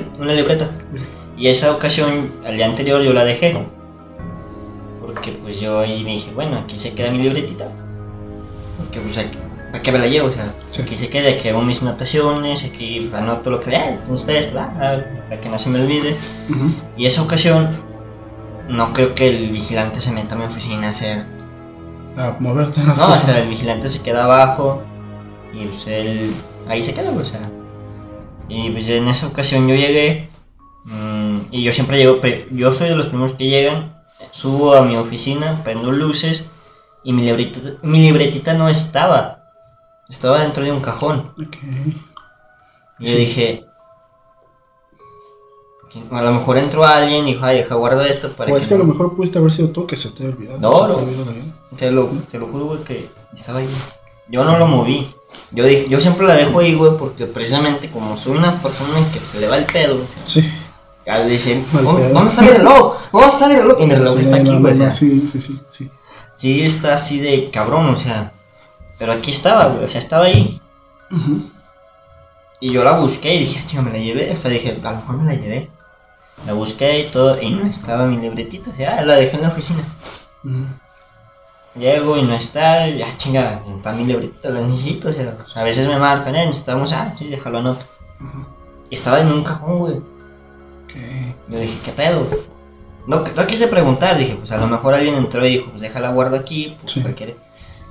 ¿Ok? 0.00 0.06
una 0.20 0.32
libreta. 0.32 0.70
Y 1.36 1.48
esa 1.48 1.72
ocasión, 1.72 2.30
al 2.44 2.56
día 2.56 2.66
anterior, 2.66 3.02
yo 3.02 3.12
la 3.12 3.24
dejé. 3.24 3.56
Porque 5.00 5.32
pues 5.32 5.60
yo 5.60 5.80
ahí 5.80 6.04
dije, 6.04 6.30
bueno, 6.34 6.58
aquí 6.58 6.78
se 6.78 6.94
queda 6.94 7.10
mi 7.10 7.18
libretita. 7.18 7.68
Porque 8.78 9.00
pues 9.00 9.18
aquí, 9.18 9.36
¿para 9.72 9.82
qué 9.82 9.90
me 9.90 9.98
la 9.98 10.06
llevo? 10.06 10.28
O 10.28 10.32
sea, 10.32 10.54
Sí. 10.70 10.82
aquí 10.82 10.96
se 10.96 11.08
queda, 11.08 11.30
aquí 11.30 11.48
hago 11.48 11.62
mis 11.62 11.82
anotaciones, 11.82 12.62
aquí 12.62 13.10
anoto 13.14 13.50
lo 13.50 13.58
que 13.60 13.70
vea, 13.70 13.98
ah, 14.56 14.98
para 15.28 15.40
que 15.40 15.48
no 15.48 15.58
se 15.58 15.70
me 15.70 15.80
olvide. 15.82 16.16
Ujú. 16.50 16.70
Y 16.96 17.06
esa 17.06 17.22
ocasión, 17.22 17.76
no 18.68 18.92
creo 18.92 19.14
que 19.14 19.28
el 19.28 19.50
vigilante 19.50 20.00
se 20.00 20.12
meta 20.12 20.34
a 20.34 20.38
mi 20.38 20.44
oficina 20.44 20.88
a 20.88 20.90
hacer. 20.90 21.24
A 22.16 22.36
moverte 22.38 22.84
las 22.84 22.98
No, 22.98 23.14
o 23.14 23.16
sea, 23.16 23.40
el 23.40 23.48
vigilante 23.48 23.88
se 23.88 24.02
queda 24.02 24.24
abajo 24.24 24.82
y 25.54 25.64
pues 25.66 25.86
él 25.86 26.34
ahí 26.68 26.82
se 26.82 26.92
queda, 26.92 27.10
o 27.10 27.24
sea. 27.24 27.50
Y 28.48 28.70
pues 28.70 28.86
en 28.88 29.08
esa 29.08 29.26
ocasión 29.28 29.66
yo 29.66 29.74
llegué 29.74 30.28
mm, 30.84 31.38
y 31.50 31.62
yo 31.62 31.72
siempre 31.72 31.96
llego, 31.96 32.20
yo 32.50 32.72
soy 32.72 32.90
de 32.90 32.96
los 32.96 33.06
primeros 33.06 33.36
que 33.38 33.46
llegan, 33.46 33.94
subo 34.32 34.74
a 34.74 34.82
mi 34.82 34.96
oficina, 34.96 35.58
prendo 35.64 35.90
luces 35.90 36.46
y 37.04 37.12
mi 37.14 37.22
libretita, 37.22 37.70
mi 37.82 38.02
libretita 38.02 38.52
no 38.52 38.68
estaba, 38.68 39.41
estaba 40.08 40.40
dentro 40.40 40.64
de 40.64 40.72
un 40.72 40.80
cajón. 40.80 41.32
Ok. 41.38 41.56
Y 42.98 43.06
yo 43.06 43.16
dije, 43.16 43.64
a 46.10 46.22
lo 46.22 46.32
mejor 46.32 46.58
entró 46.58 46.84
alguien 46.84 47.26
y 47.26 47.34
dijo, 47.34 47.44
ay, 47.44 47.58
deja 47.58 47.74
guardo 47.74 48.02
esto 48.02 48.30
para 48.32 48.50
O 48.50 48.54
que 48.54 48.62
es 48.62 48.68
que 48.68 48.74
a 48.74 48.78
lo 48.78 48.84
mejor 48.84 49.14
pudiste 49.14 49.38
haber 49.38 49.52
sido 49.52 49.68
tú 49.68 49.86
que 49.86 49.96
se 49.96 50.10
te 50.10 50.24
haya 50.24 50.34
olvidado. 50.34 50.58
No, 50.60 50.96
te 50.96 51.04
no. 51.04 51.76
Te 51.76 51.90
lo, 51.90 52.06
te 52.30 52.38
lo 52.38 52.46
juro, 52.46 52.66
güey, 52.66 52.84
que 52.84 53.10
estaba 53.34 53.58
ahí. 53.58 53.68
Yo 54.28 54.44
no 54.44 54.58
lo 54.58 54.66
moví. 54.66 55.14
Yo 55.50 55.64
dije, 55.64 55.86
yo 55.88 56.00
siempre 56.00 56.26
la 56.26 56.34
dejo 56.34 56.60
ahí, 56.60 56.74
güey, 56.74 56.96
porque 56.96 57.26
precisamente 57.26 57.90
como 57.90 58.16
soy 58.16 58.36
una 58.36 58.62
persona 58.62 59.10
que 59.12 59.26
se 59.26 59.40
le 59.40 59.48
va 59.48 59.58
el 59.58 59.64
pedo, 59.64 59.96
o 59.96 60.06
sea, 60.12 60.22
Sí. 60.26 60.50
ya 61.06 61.24
dice, 61.24 61.62
Mal 61.72 61.84
¿dónde 61.84 62.30
está 62.30 62.42
mi 62.42 62.48
reloj? 62.48 62.96
¿Dónde 63.12 63.28
está 63.28 63.48
mi 63.48 63.56
reloj? 63.56 63.76
Y 63.80 63.86
mi 63.86 63.94
reloj 63.94 64.18
está 64.18 64.36
aquí, 64.36 64.56
güey, 64.56 64.72
o 64.72 64.76
sea, 64.76 64.90
sí, 64.90 65.28
sí, 65.32 65.40
sí, 65.40 65.60
sí. 65.70 65.90
sí 66.36 66.62
está 66.62 66.94
así 66.94 67.18
de 67.20 67.50
cabrón, 67.50 67.86
o 67.88 67.96
sea, 67.96 68.32
pero 69.02 69.14
aquí 69.14 69.32
estaba, 69.32 69.66
güey, 69.66 69.82
o 69.84 69.88
sea, 69.88 69.98
estaba 69.98 70.26
ahí. 70.26 70.60
Y 72.60 72.70
yo 72.72 72.84
la 72.84 72.92
busqué 73.00 73.34
y 73.34 73.38
dije, 73.40 73.58
"Ah, 73.60 73.66
chinga, 73.66 73.82
me 73.82 73.90
la 73.90 73.98
llevé, 73.98 74.32
o 74.32 74.36
sea, 74.36 74.48
dije, 74.48 74.78
a 74.80 74.90
lo 74.92 74.96
mejor 74.98 75.16
me 75.18 75.34
la 75.34 75.40
llevé. 75.40 75.70
La 76.46 76.52
busqué 76.52 77.00
y 77.00 77.10
todo, 77.10 77.40
y 77.42 77.50
no 77.50 77.66
estaba 77.66 78.06
mi 78.06 78.16
libretita, 78.18 78.70
o 78.70 78.74
sea, 78.74 78.98
ah, 78.98 79.04
la 79.04 79.14
dejé 79.16 79.36
en 79.36 79.42
la 79.42 79.48
oficina. 79.48 79.82
Ujú. 80.44 80.66
Llego 81.74 82.16
y 82.16 82.22
no 82.22 82.34
está, 82.34 82.86
ya 82.86 83.06
chinga, 83.18 83.62
está 83.76 83.90
mi 83.92 84.04
libretita, 84.04 84.50
la 84.50 84.60
necesito, 84.60 85.08
o 85.08 85.12
sea, 85.12 85.36
a 85.56 85.64
veces 85.64 85.88
me 85.88 85.98
marcan, 85.98 86.36
eh, 86.36 86.46
necesitamos, 86.46 86.92
ah, 86.92 87.12
sí, 87.16 87.26
déjalo 87.26 87.58
anoto. 87.58 87.84
Y 88.88 88.94
estaba 88.94 89.20
en 89.20 89.32
un 89.32 89.42
cajón, 89.42 89.78
güey. 89.80 90.00
Yo 91.48 91.58
dije, 91.58 91.76
¿qué 91.84 91.90
pedo? 91.90 92.24
No, 93.08 93.24
no 93.36 93.46
quise 93.48 93.66
preguntar, 93.66 94.16
dije, 94.16 94.36
pues 94.36 94.52
a 94.52 94.58
lo 94.58 94.68
mejor 94.68 94.94
alguien 94.94 95.16
entró 95.16 95.44
y 95.44 95.54
dijo, 95.54 95.70
pues 95.70 95.80
déjala 95.80 96.12
guardo 96.12 96.36
aquí, 96.36 96.76
pues 96.80 96.92
Sí. 96.92 97.02
cualquiera. 97.02 97.32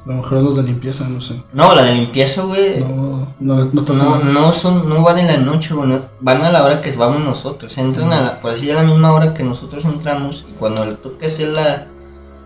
A 0.05 0.09
lo 0.09 0.15
mejor 0.15 0.39
los 0.41 0.55
de 0.55 0.63
limpieza, 0.63 1.07
no 1.07 1.21
sé. 1.21 1.43
No, 1.53 1.75
la 1.75 1.83
de 1.83 1.93
limpieza, 1.93 2.41
güey. 2.43 2.79
No, 2.79 3.27
no, 3.39 3.65
no. 3.65 3.81
No, 3.93 4.23
no 4.23 4.51
son, 4.53 4.89
no 4.89 5.03
van 5.03 5.19
en 5.19 5.27
la 5.27 5.37
noche, 5.37 5.73
güey, 5.75 5.89
no- 5.89 6.01
van 6.19 6.41
a 6.41 6.51
la 6.51 6.63
hora 6.63 6.81
que 6.81 6.91
vamos 6.95 7.21
nosotros, 7.21 7.77
entran 7.77 8.11
a 8.11 8.21
la, 8.21 8.41
por 8.41 8.51
así 8.51 8.69
a 8.71 8.75
la 8.75 8.83
misma 8.83 9.13
hora 9.13 9.33
que 9.35 9.43
nosotros 9.43 9.85
entramos 9.85 10.43
y 10.49 10.53
cuando 10.57 10.83
le 10.85 10.93
toca 10.95 11.27
hacer 11.27 11.49
la, 11.49 11.87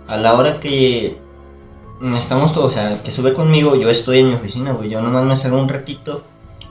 a 0.09 0.17
la 0.17 0.33
hora 0.33 0.59
que 0.59 1.17
estamos 2.17 2.53
todos, 2.53 2.67
o 2.67 2.71
sea, 2.71 3.01
que 3.01 3.09
sube 3.11 3.33
conmigo, 3.33 3.75
yo 3.77 3.89
estoy 3.89 4.19
en 4.19 4.29
mi 4.29 4.35
oficina, 4.35 4.73
güey, 4.73 4.89
yo 4.89 5.01
nomás 5.01 5.23
me 5.23 5.37
salgo 5.37 5.57
un 5.57 5.69
ratito, 5.69 6.23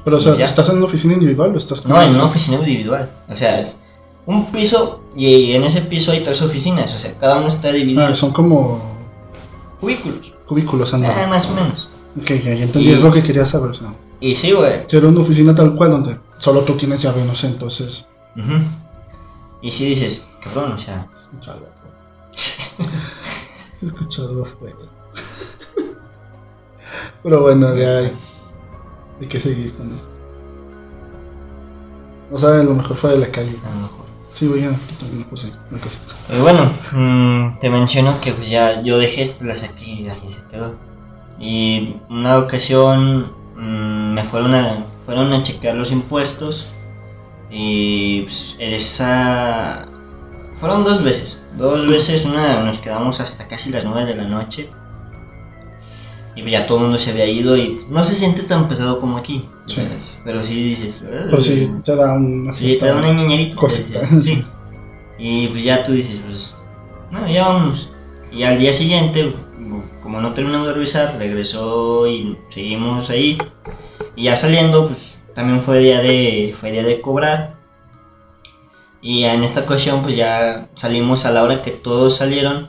Pero, 0.04 0.18
o 0.18 0.20
sea, 0.20 0.34
Ya. 0.36 0.44
¿estás 0.44 0.68
en 0.68 0.76
una 0.76 0.84
oficina 0.84 1.14
individual 1.14 1.54
o 1.54 1.58
estás 1.58 1.80
con 1.80 1.92
no, 1.92 2.02
en 2.02 2.14
una 2.14 2.24
oficina 2.26 2.58
individual, 2.58 3.08
o 3.30 3.34
sea, 3.34 3.58
es 3.58 3.78
un 4.26 4.46
piso 4.52 5.00
y 5.16 5.52
en 5.54 5.64
ese 5.64 5.80
piso 5.80 6.12
hay 6.12 6.22
tres 6.22 6.42
oficinas, 6.42 6.94
o 6.94 6.98
sea, 6.98 7.14
cada 7.18 7.38
uno 7.38 7.48
está 7.48 7.72
dividido, 7.72 8.04
Ah, 8.04 8.14
son 8.14 8.32
como 8.32 8.82
cubículos, 9.80 10.33
cubículos, 10.46 10.92
ah, 10.92 10.96
anda. 10.96 11.26
más 11.26 11.46
o 11.46 11.54
menos, 11.54 11.88
Ok, 12.20 12.28
ya, 12.28 12.54
ya 12.54 12.64
entendí, 12.64 12.90
Y- 12.90 12.92
es 12.92 13.02
lo 13.02 13.12
que 13.12 13.22
quería 13.22 13.44
saber. 13.44 13.70
O 13.70 13.74
sea, 13.74 13.92
y 14.20 14.34
sí, 14.34 14.52
güey, 14.52 14.84
si 14.86 14.96
era 14.96 15.08
una 15.08 15.20
oficina 15.20 15.54
tal 15.54 15.74
cual 15.74 15.90
donde 15.90 16.18
solo 16.38 16.60
tú 16.60 16.74
tienes 16.74 17.02
llave, 17.02 17.24
no 17.24 17.34
sé, 17.34 17.48
entonces. 17.48 18.06
y 19.62 19.70
sí 19.70 19.86
dices, 19.88 20.22
cabrón, 20.42 20.72
o 20.72 20.78
sea, 20.78 21.08
Se 21.12 21.22
escucha 21.22 21.52
algo 21.52 21.66
afuera. 21.66 21.96
Se 23.74 23.86
escucha 23.86 24.22
algo 24.22 24.42
afuera. 24.42 24.76
Pero 27.22 27.42
bueno, 27.42 27.74
ya 27.76 27.98
hay, 27.98 28.12
hay 29.20 29.26
que 29.28 29.40
seguir 29.40 29.72
con 29.74 29.94
esto. 29.94 30.08
O 32.30 32.38
sea, 32.38 32.60
a 32.60 32.64
lo 32.64 32.74
mejor 32.74 32.96
fue 32.96 33.10
de 33.10 33.18
la 33.18 33.30
calle. 33.30 33.56
a 33.64 33.70
lo 33.74 33.82
mejor. 33.82 34.03
Sí, 34.34 34.48
voy 34.48 34.64
a 34.64 34.70
cosa. 35.30 35.48
Y 36.28 36.40
bueno, 36.40 36.68
mm, 36.92 37.60
te 37.60 37.70
menciono 37.70 38.20
que 38.20 38.32
pues 38.32 38.50
ya 38.50 38.82
yo 38.82 38.98
dejé 38.98 39.22
esto, 39.22 39.44
las 39.44 39.62
aquí 39.62 40.02
y 40.02 40.08
aquí 40.08 40.28
se 40.28 40.42
quedó. 40.50 40.74
Y 41.38 41.96
una 42.10 42.38
ocasión 42.38 43.32
mm, 43.56 44.14
me 44.14 44.24
fueron 44.24 44.54
a, 44.56 44.84
fueron 45.06 45.32
a 45.32 45.42
checar 45.44 45.76
los 45.76 45.92
impuestos 45.92 46.66
y 47.48 48.22
pues, 48.22 48.56
esa... 48.58 49.86
Fueron 50.54 50.82
dos 50.82 51.04
veces, 51.04 51.40
dos 51.56 51.86
veces, 51.88 52.24
una 52.24 52.60
nos 52.64 52.78
quedamos 52.78 53.20
hasta 53.20 53.46
casi 53.46 53.70
las 53.70 53.84
9 53.84 54.04
de 54.04 54.16
la 54.16 54.24
noche 54.24 54.68
y 56.36 56.50
ya 56.50 56.66
todo 56.66 56.78
el 56.78 56.84
mundo 56.84 56.98
se 56.98 57.10
había 57.10 57.26
ido 57.26 57.56
y 57.56 57.76
no 57.90 58.02
se 58.04 58.14
siente 58.14 58.42
tan 58.42 58.68
pesado 58.68 59.00
como 59.00 59.16
aquí, 59.18 59.48
pero 60.24 60.42
sí 60.42 60.64
dices... 60.64 61.02
Pero 61.02 61.40
sí, 61.40 61.70
te 61.84 61.94
da 61.96 62.14
una 62.14 62.52
Sí, 62.52 62.76
te 62.78 62.86
da 62.86 62.96
una 62.96 63.12
ñañerita. 63.12 63.56
cosita. 63.56 64.04
Sí. 64.04 64.44
Y 65.18 65.46
pues 65.48 65.62
ya 65.62 65.84
tú 65.84 65.92
dices, 65.92 66.16
pues, 66.26 66.54
no, 67.12 67.28
ya 67.30 67.46
vamos. 67.48 67.88
Y 68.32 68.42
al 68.42 68.58
día 68.58 68.72
siguiente, 68.72 69.32
como 70.02 70.20
no 70.20 70.34
terminamos 70.34 70.66
de 70.66 70.74
revisar, 70.74 71.16
regresó 71.18 72.08
y 72.08 72.36
seguimos 72.50 73.10
ahí. 73.10 73.38
Y 74.16 74.24
ya 74.24 74.34
saliendo, 74.36 74.88
pues 74.88 75.18
también 75.34 75.62
fue 75.62 75.78
día 75.78 76.00
de, 76.00 76.54
fue 76.58 76.72
día 76.72 76.82
de 76.82 77.00
cobrar. 77.00 77.54
Y 79.00 79.24
en 79.24 79.44
esta 79.44 79.60
ocasión, 79.60 80.02
pues 80.02 80.16
ya 80.16 80.68
salimos 80.74 81.26
a 81.26 81.30
la 81.30 81.44
hora 81.44 81.62
que 81.62 81.70
todos 81.70 82.16
salieron. 82.16 82.68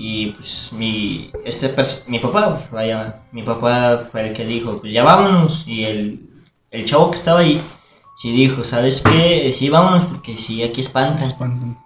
Y 0.00 0.26
pues 0.30 0.72
mi, 0.72 1.32
este 1.44 1.74
mi 2.06 2.20
papá, 2.20 2.50
pues 2.54 2.70
vaya, 2.70 3.16
mi 3.32 3.42
papá 3.42 4.06
fue 4.10 4.28
el 4.28 4.32
que 4.32 4.44
dijo, 4.46 4.78
pues 4.80 4.92
ya 4.92 5.02
vámonos. 5.02 5.64
Y 5.66 5.84
el, 5.84 6.20
el 6.70 6.84
chavo 6.84 7.10
que 7.10 7.16
estaba 7.16 7.40
ahí, 7.40 7.60
sí 8.16 8.30
dijo, 8.30 8.62
¿sabes 8.62 9.02
qué? 9.02 9.52
Sí, 9.52 9.68
vámonos 9.68 10.06
porque 10.06 10.36
sí, 10.36 10.62
aquí 10.62 10.82
espantan. 10.82 11.24
Espantan. 11.24 11.76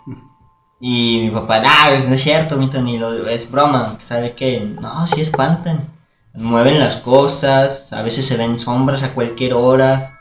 Y 0.78 1.20
mi 1.22 1.30
papá, 1.30 1.60
nah, 1.60 1.98
no 2.06 2.14
es 2.14 2.22
cierto, 2.22 2.58
mi 2.58 2.68
Tony, 2.68 2.98
lo- 2.98 3.26
es 3.28 3.50
broma. 3.50 3.96
¿Sabe 4.00 4.34
qué? 4.34 4.60
No, 4.60 5.06
sí 5.06 5.22
espantan. 5.22 5.88
Mueven 6.34 6.80
las 6.80 6.96
cosas, 6.96 7.92
a 7.94 8.02
veces 8.02 8.26
se 8.26 8.36
ven 8.36 8.58
sombras 8.58 9.02
a 9.02 9.14
cualquier 9.14 9.54
hora. 9.54 10.20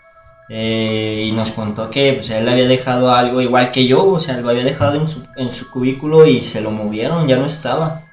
Eh, 0.53 1.27
y 1.29 1.31
nos 1.31 1.51
contó 1.51 1.89
que 1.89 2.11
pues, 2.11 2.29
él 2.29 2.49
había 2.49 2.67
dejado 2.67 3.13
algo 3.13 3.39
igual 3.39 3.71
que 3.71 3.87
yo, 3.87 4.03
o 4.05 4.19
sea, 4.19 4.35
lo 4.35 4.49
había 4.49 4.65
dejado 4.65 4.95
en 4.95 5.07
su, 5.07 5.23
en 5.37 5.53
su 5.53 5.69
cubículo 5.69 6.25
y 6.25 6.41
se 6.41 6.59
lo 6.59 6.71
movieron, 6.71 7.25
ya 7.25 7.37
no 7.37 7.45
estaba. 7.45 8.03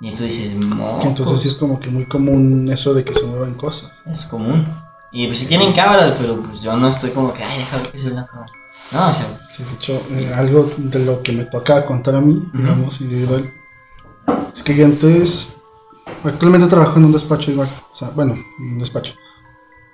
Y 0.00 0.14
tú 0.14 0.22
dices. 0.22 0.52
Entonces 1.02 1.40
sí 1.42 1.48
es 1.48 1.56
como 1.56 1.78
que 1.80 1.90
muy 1.90 2.06
común 2.06 2.70
eso 2.72 2.94
de 2.94 3.04
que 3.04 3.12
se 3.12 3.26
mueven 3.26 3.54
cosas. 3.54 3.92
Es 4.06 4.22
común. 4.24 4.66
Y 5.12 5.26
pues 5.26 5.38
sí 5.38 5.46
tienen 5.46 5.74
cámaras, 5.74 6.14
pero 6.18 6.40
pues 6.40 6.62
yo 6.62 6.74
no 6.78 6.88
estoy 6.88 7.10
como 7.10 7.34
que, 7.34 7.42
ay, 7.44 7.58
déjame 7.58 7.88
que 7.90 7.98
se 7.98 8.10
una 8.10 8.26
cámara. 8.26 8.52
No, 8.90 9.10
o 9.10 9.12
sea, 9.12 9.38
Sí, 9.50 9.64
de 9.64 9.74
hecho, 9.74 10.02
eh, 10.12 10.32
algo 10.34 10.70
de 10.78 11.04
lo 11.04 11.22
que 11.22 11.32
me 11.32 11.44
toca 11.44 11.84
contar 11.84 12.16
a 12.16 12.22
mí, 12.22 12.42
digamos, 12.54 13.02
individual, 13.02 13.52
es 14.54 14.62
que 14.62 14.74
yo 14.74 14.86
antes, 14.86 15.54
actualmente 16.24 16.68
trabajo 16.68 16.98
en 16.98 17.04
un 17.04 17.12
despacho 17.12 17.50
igual, 17.50 17.68
o 17.92 17.96
sea, 17.96 18.08
bueno, 18.10 18.32
en 18.32 18.72
un 18.72 18.78
despacho, 18.78 19.14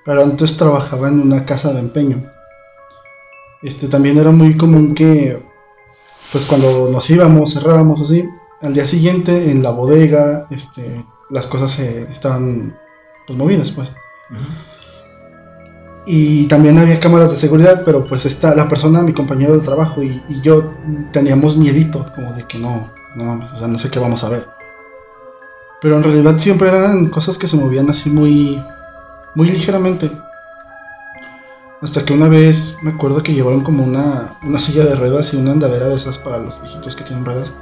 pero 0.04 0.22
antes 0.22 0.56
trabajaba 0.56 1.08
en 1.08 1.20
una 1.20 1.44
casa 1.44 1.72
de 1.72 1.80
empeño. 1.80 2.30
Este, 3.62 3.88
también 3.88 4.18
era 4.18 4.30
muy 4.30 4.56
común 4.56 4.94
que, 4.94 5.42
pues 6.32 6.46
cuando 6.46 6.88
nos 6.90 7.08
íbamos, 7.10 7.52
cerrábamos 7.52 8.00
así, 8.00 8.24
al 8.62 8.74
día 8.74 8.86
siguiente 8.86 9.50
en 9.50 9.62
la 9.62 9.70
bodega, 9.70 10.46
este, 10.50 11.04
las 11.30 11.46
cosas 11.46 11.70
se 11.70 12.02
estaban 12.10 12.78
pues, 13.26 13.38
movidas, 13.38 13.70
pues. 13.70 13.92
Y 16.06 16.46
también 16.46 16.78
había 16.78 17.00
cámaras 17.00 17.30
de 17.30 17.36
seguridad, 17.36 17.82
pero 17.84 18.04
pues 18.04 18.24
esta, 18.24 18.54
la 18.54 18.68
persona, 18.68 19.02
mi 19.02 19.12
compañero 19.12 19.54
de 19.54 19.64
trabajo 19.64 20.02
y, 20.02 20.22
y 20.28 20.40
yo 20.40 20.72
teníamos 21.12 21.56
miedito, 21.56 22.06
como 22.14 22.32
de 22.32 22.46
que 22.46 22.58
no, 22.58 22.90
no 23.16 23.46
o 23.54 23.58
sea, 23.58 23.68
no 23.68 23.78
sé 23.78 23.90
qué 23.90 23.98
vamos 23.98 24.24
a 24.24 24.30
ver. 24.30 24.46
Pero 25.80 25.96
en 25.96 26.02
realidad 26.02 26.38
siempre 26.38 26.68
eran 26.68 27.08
cosas 27.08 27.38
que 27.38 27.48
se 27.48 27.56
movían 27.56 27.88
así 27.90 28.10
muy, 28.10 28.62
muy 29.34 29.48
ligeramente. 29.48 30.10
Hasta 31.82 32.04
que 32.04 32.12
una 32.12 32.28
vez 32.28 32.76
me 32.82 32.90
acuerdo 32.90 33.22
que 33.22 33.32
llevaron 33.32 33.62
como 33.62 33.84
una, 33.84 34.36
una 34.42 34.58
silla 34.58 34.84
de 34.84 34.94
ruedas 34.94 35.32
y 35.32 35.36
una 35.36 35.52
andadera 35.52 35.88
de 35.88 35.94
esas 35.94 36.18
para 36.18 36.38
los 36.38 36.60
viejitos 36.60 36.94
que 36.94 37.04
tienen 37.04 37.24
ruedas. 37.24 37.52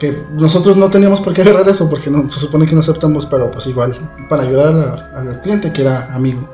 Que 0.00 0.24
nosotros 0.32 0.76
no 0.76 0.90
teníamos 0.90 1.20
por 1.20 1.34
qué 1.34 1.42
agarrar 1.42 1.68
eso 1.68 1.88
porque 1.88 2.10
no, 2.10 2.28
se 2.30 2.40
supone 2.40 2.66
que 2.66 2.74
no 2.74 2.80
aceptamos, 2.80 3.26
pero 3.26 3.50
pues 3.50 3.66
igual, 3.66 3.94
para 4.28 4.42
ayudar 4.42 5.12
al 5.14 5.40
cliente 5.42 5.72
que 5.72 5.82
era 5.82 6.12
amigo 6.14 6.48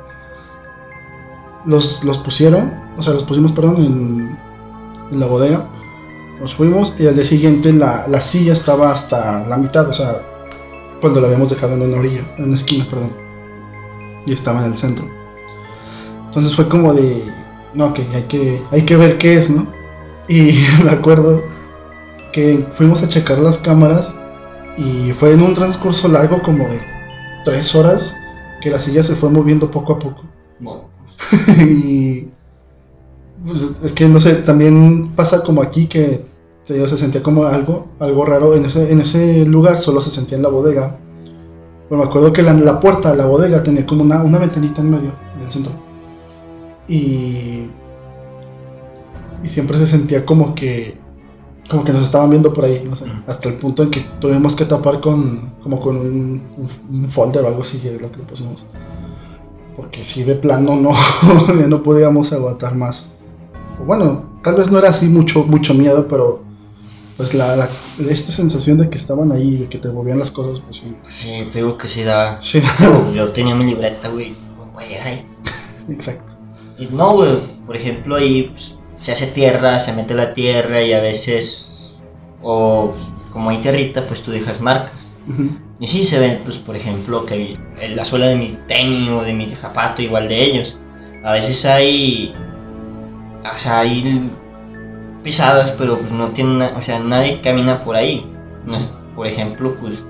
los, 1.67 2.05
los 2.05 2.19
pusieron, 2.19 2.73
o 2.97 3.03
sea, 3.03 3.13
los 3.15 3.25
pusimos, 3.25 3.53
perdón, 3.53 3.77
en, 3.79 4.39
en 5.11 5.21
la 5.21 5.27
bodega. 5.27 5.67
Nos 6.41 6.55
fuimos 6.55 6.95
y 6.99 7.07
al 7.07 7.15
día 7.15 7.25
siguiente 7.25 7.73
la, 7.73 8.07
la 8.09 8.21
silla 8.21 8.53
estaba 8.53 8.93
hasta 8.93 9.47
la 9.47 9.57
mitad, 9.57 9.89
o 9.89 9.95
sea, 9.95 10.21
cuando 11.01 11.21
la 11.21 11.27
habíamos 11.29 11.51
dejado 11.51 11.75
en 11.75 11.83
una 11.83 11.99
orilla, 11.99 12.23
en 12.37 12.45
una 12.45 12.57
esquina, 12.57 12.87
perdón. 12.89 13.24
Y 14.27 14.33
estaba 14.33 14.61
en 14.65 14.73
el 14.73 14.77
centro. 14.77 15.07
Entonces 16.27 16.55
fue 16.55 16.69
como 16.69 16.93
de, 16.95 17.25
no, 17.75 17.95
que 17.95 18.03
hay 18.15 18.23
que, 18.25 18.63
hay 18.71 18.83
que 18.83 18.97
ver 18.97 19.19
qué 19.19 19.35
es, 19.35 19.51
¿no? 19.51 19.67
Y 20.29 20.59
me 20.85 20.91
acuerdo 20.91 21.43
que 22.33 22.65
fuimos 22.77 23.03
a 23.03 23.09
checar 23.09 23.39
las 23.39 23.59
cámaras 23.59 24.15
y 24.77 25.13
fue 25.13 25.33
en 25.33 25.43
un 25.43 25.55
transcurso 25.55 26.09
largo 26.09 26.43
como 26.43 26.67
de 26.69 26.81
tres 27.45 27.75
horas 27.75 28.15
que 28.61 28.71
la 28.71 28.79
silla 28.79 29.03
se 29.03 29.15
fue 29.15 29.31
moviendo 29.31 29.71
poco 29.71 29.93
a 29.93 29.99
poco. 29.99 30.23
Bueno, 30.59 30.89
y 31.65 32.29
pues, 33.47 33.77
es 33.85 33.93
que 33.93 34.09
no 34.09 34.19
sé, 34.19 34.37
también 34.37 35.13
pasa 35.15 35.43
como 35.43 35.63
aquí 35.63 35.87
que 35.87 36.25
te 36.67 36.75
digo, 36.75 36.89
se 36.89 36.97
sentía 36.97 37.23
como 37.23 37.45
algo, 37.45 37.89
algo 37.99 38.25
raro. 38.25 38.55
En 38.55 38.65
ese, 38.65 38.91
en 38.91 39.01
ese 39.01 39.45
lugar 39.45 39.79
solo 39.79 40.01
se 40.01 40.11
sentía 40.11 40.37
en 40.37 40.43
la 40.43 40.49
bodega. 40.49 40.99
Bueno, 41.95 42.07
me 42.07 42.11
acuerdo 42.11 42.33
que 42.33 42.43
la, 42.43 42.53
la 42.55 42.81
puerta 42.81 43.13
de 43.13 43.17
la 43.19 43.27
bodega 43.27 43.63
tenía 43.63 43.87
como 43.87 44.03
una, 44.03 44.21
una 44.23 44.39
ventanita 44.39 44.81
en 44.81 44.91
medio 44.91 45.13
del 45.41 45.49
centro. 45.51 45.73
Y, 46.89 47.67
y 49.43 49.49
siempre 49.49 49.79
se 49.79 49.87
sentía 49.87 50.25
como 50.27 50.55
que 50.55 50.99
como 51.71 51.83
que 51.83 51.93
nos 51.95 52.03
estaban 52.03 52.29
viendo 52.29 52.53
por 52.53 52.65
ahí, 52.67 52.85
no 52.87 52.95
sé, 52.95 53.07
hasta 53.27 53.49
el 53.49 53.55
punto 53.55 53.83
en 53.85 53.91
que 53.91 54.01
tuvimos 54.21 54.55
que 54.55 54.67
tapar 54.67 55.01
con 55.01 55.51
como 55.63 55.81
con 55.81 55.97
un, 55.97 56.43
un- 56.59 57.03
un 57.05 57.09
folder 57.11 57.43
o 57.45 57.49
algo 57.49 57.63
así, 57.63 57.81
es 57.89 58.03
lo 58.03 58.11
que 58.11 58.19
le 58.19 58.25
pusimos. 58.25 58.67
Porque 59.77 60.05
si 60.05 60.25
de 60.25 60.35
plano 60.35 60.77
no, 60.77 60.91
no 61.69 61.83
podíamos 61.83 62.33
aguantar 62.33 62.75
más. 62.75 63.19
Bueno, 63.87 64.25
tal 64.43 64.57
vez 64.57 64.71
no 64.71 64.79
era 64.79 64.91
así 64.91 65.07
mucho, 65.09 65.45
mucho 65.45 65.73
miedo, 65.75 66.07
pero 66.09 66.43
pues 67.17 67.35
la, 67.35 67.57
la- 67.57 67.69
esta 68.09 68.33
sensación 68.33 68.79
de 68.79 68.89
que 68.91 68.97
estaban 68.99 69.31
ahí, 69.33 69.57
de 69.57 69.69
que 69.69 69.79
te 69.79 69.89
movían 69.89 70.19
las 70.19 70.31
cosas, 70.31 70.61
pues 70.65 70.79
sí. 70.79 70.95
sí, 71.09 71.49
te 71.51 71.59
digo 71.59 71.79
que 71.79 71.89
sí 71.89 72.03
da. 72.03 72.41
Sí, 72.43 72.61
Yo 73.15 73.29
tenía 73.31 73.55
mi 73.55 73.65
libreta, 73.65 74.09
güey, 74.09 74.35
no 74.57 74.67
voy 74.73 74.85
a 74.85 74.89
llegar 74.89 75.07
ahí. 75.07 75.27
exacto. 75.89 76.33
Y 76.79 76.87
no, 76.87 77.13
güey, 77.15 77.39
por 77.67 77.77
ejemplo, 77.77 78.17
ahí 78.17 78.51
pues, 78.53 78.75
se 78.97 79.13
hace 79.13 79.29
tierra, 79.29 79.79
se 79.79 79.93
mete 79.93 80.15
la 80.15 80.35
tierra 80.35 80.83
y 80.83 80.93
a 80.93 81.01
veces, 81.01 81.95
o 82.43 82.93
como 83.33 83.51
hay 83.51 83.59
tierrita, 83.59 84.07
pues 84.07 84.23
tú 84.23 84.31
dejas 84.31 84.61
marcas. 84.61 84.93
Y 85.81 85.87
sí 85.87 86.05
se 86.05 86.19
ven, 86.19 86.41
pues 86.45 86.59
por 86.59 86.77
ejemplo, 86.77 87.25
que 87.25 87.57
en 87.81 87.97
la 87.97 88.05
suela 88.05 88.27
de 88.27 88.37
mi 88.37 88.59
tenis 88.69 89.09
o 89.11 89.23
de 89.23 89.33
mi 89.33 89.47
zapato, 89.47 90.03
igual 90.03 90.29
de 90.29 90.45
ellos. 90.45 90.77
A 91.25 91.33
veces 91.33 91.65
hay, 91.65 92.35
o 93.43 93.59
sea, 93.59 93.81
hay 93.81 94.31
pisadas, 95.25 95.73
pero 95.73 95.99
pues 95.99 96.13
no 96.13 96.29
tienen, 96.29 96.63
o 96.77 96.81
sea, 96.83 97.01
nadie 97.01 97.41
camina 97.41 97.79
por 97.83 97.97
ahí. 97.97 98.25
No 98.65 98.77
es, 98.77 98.93
por 99.17 99.27
ejemplo, 99.27 99.75
pues 99.81 100.05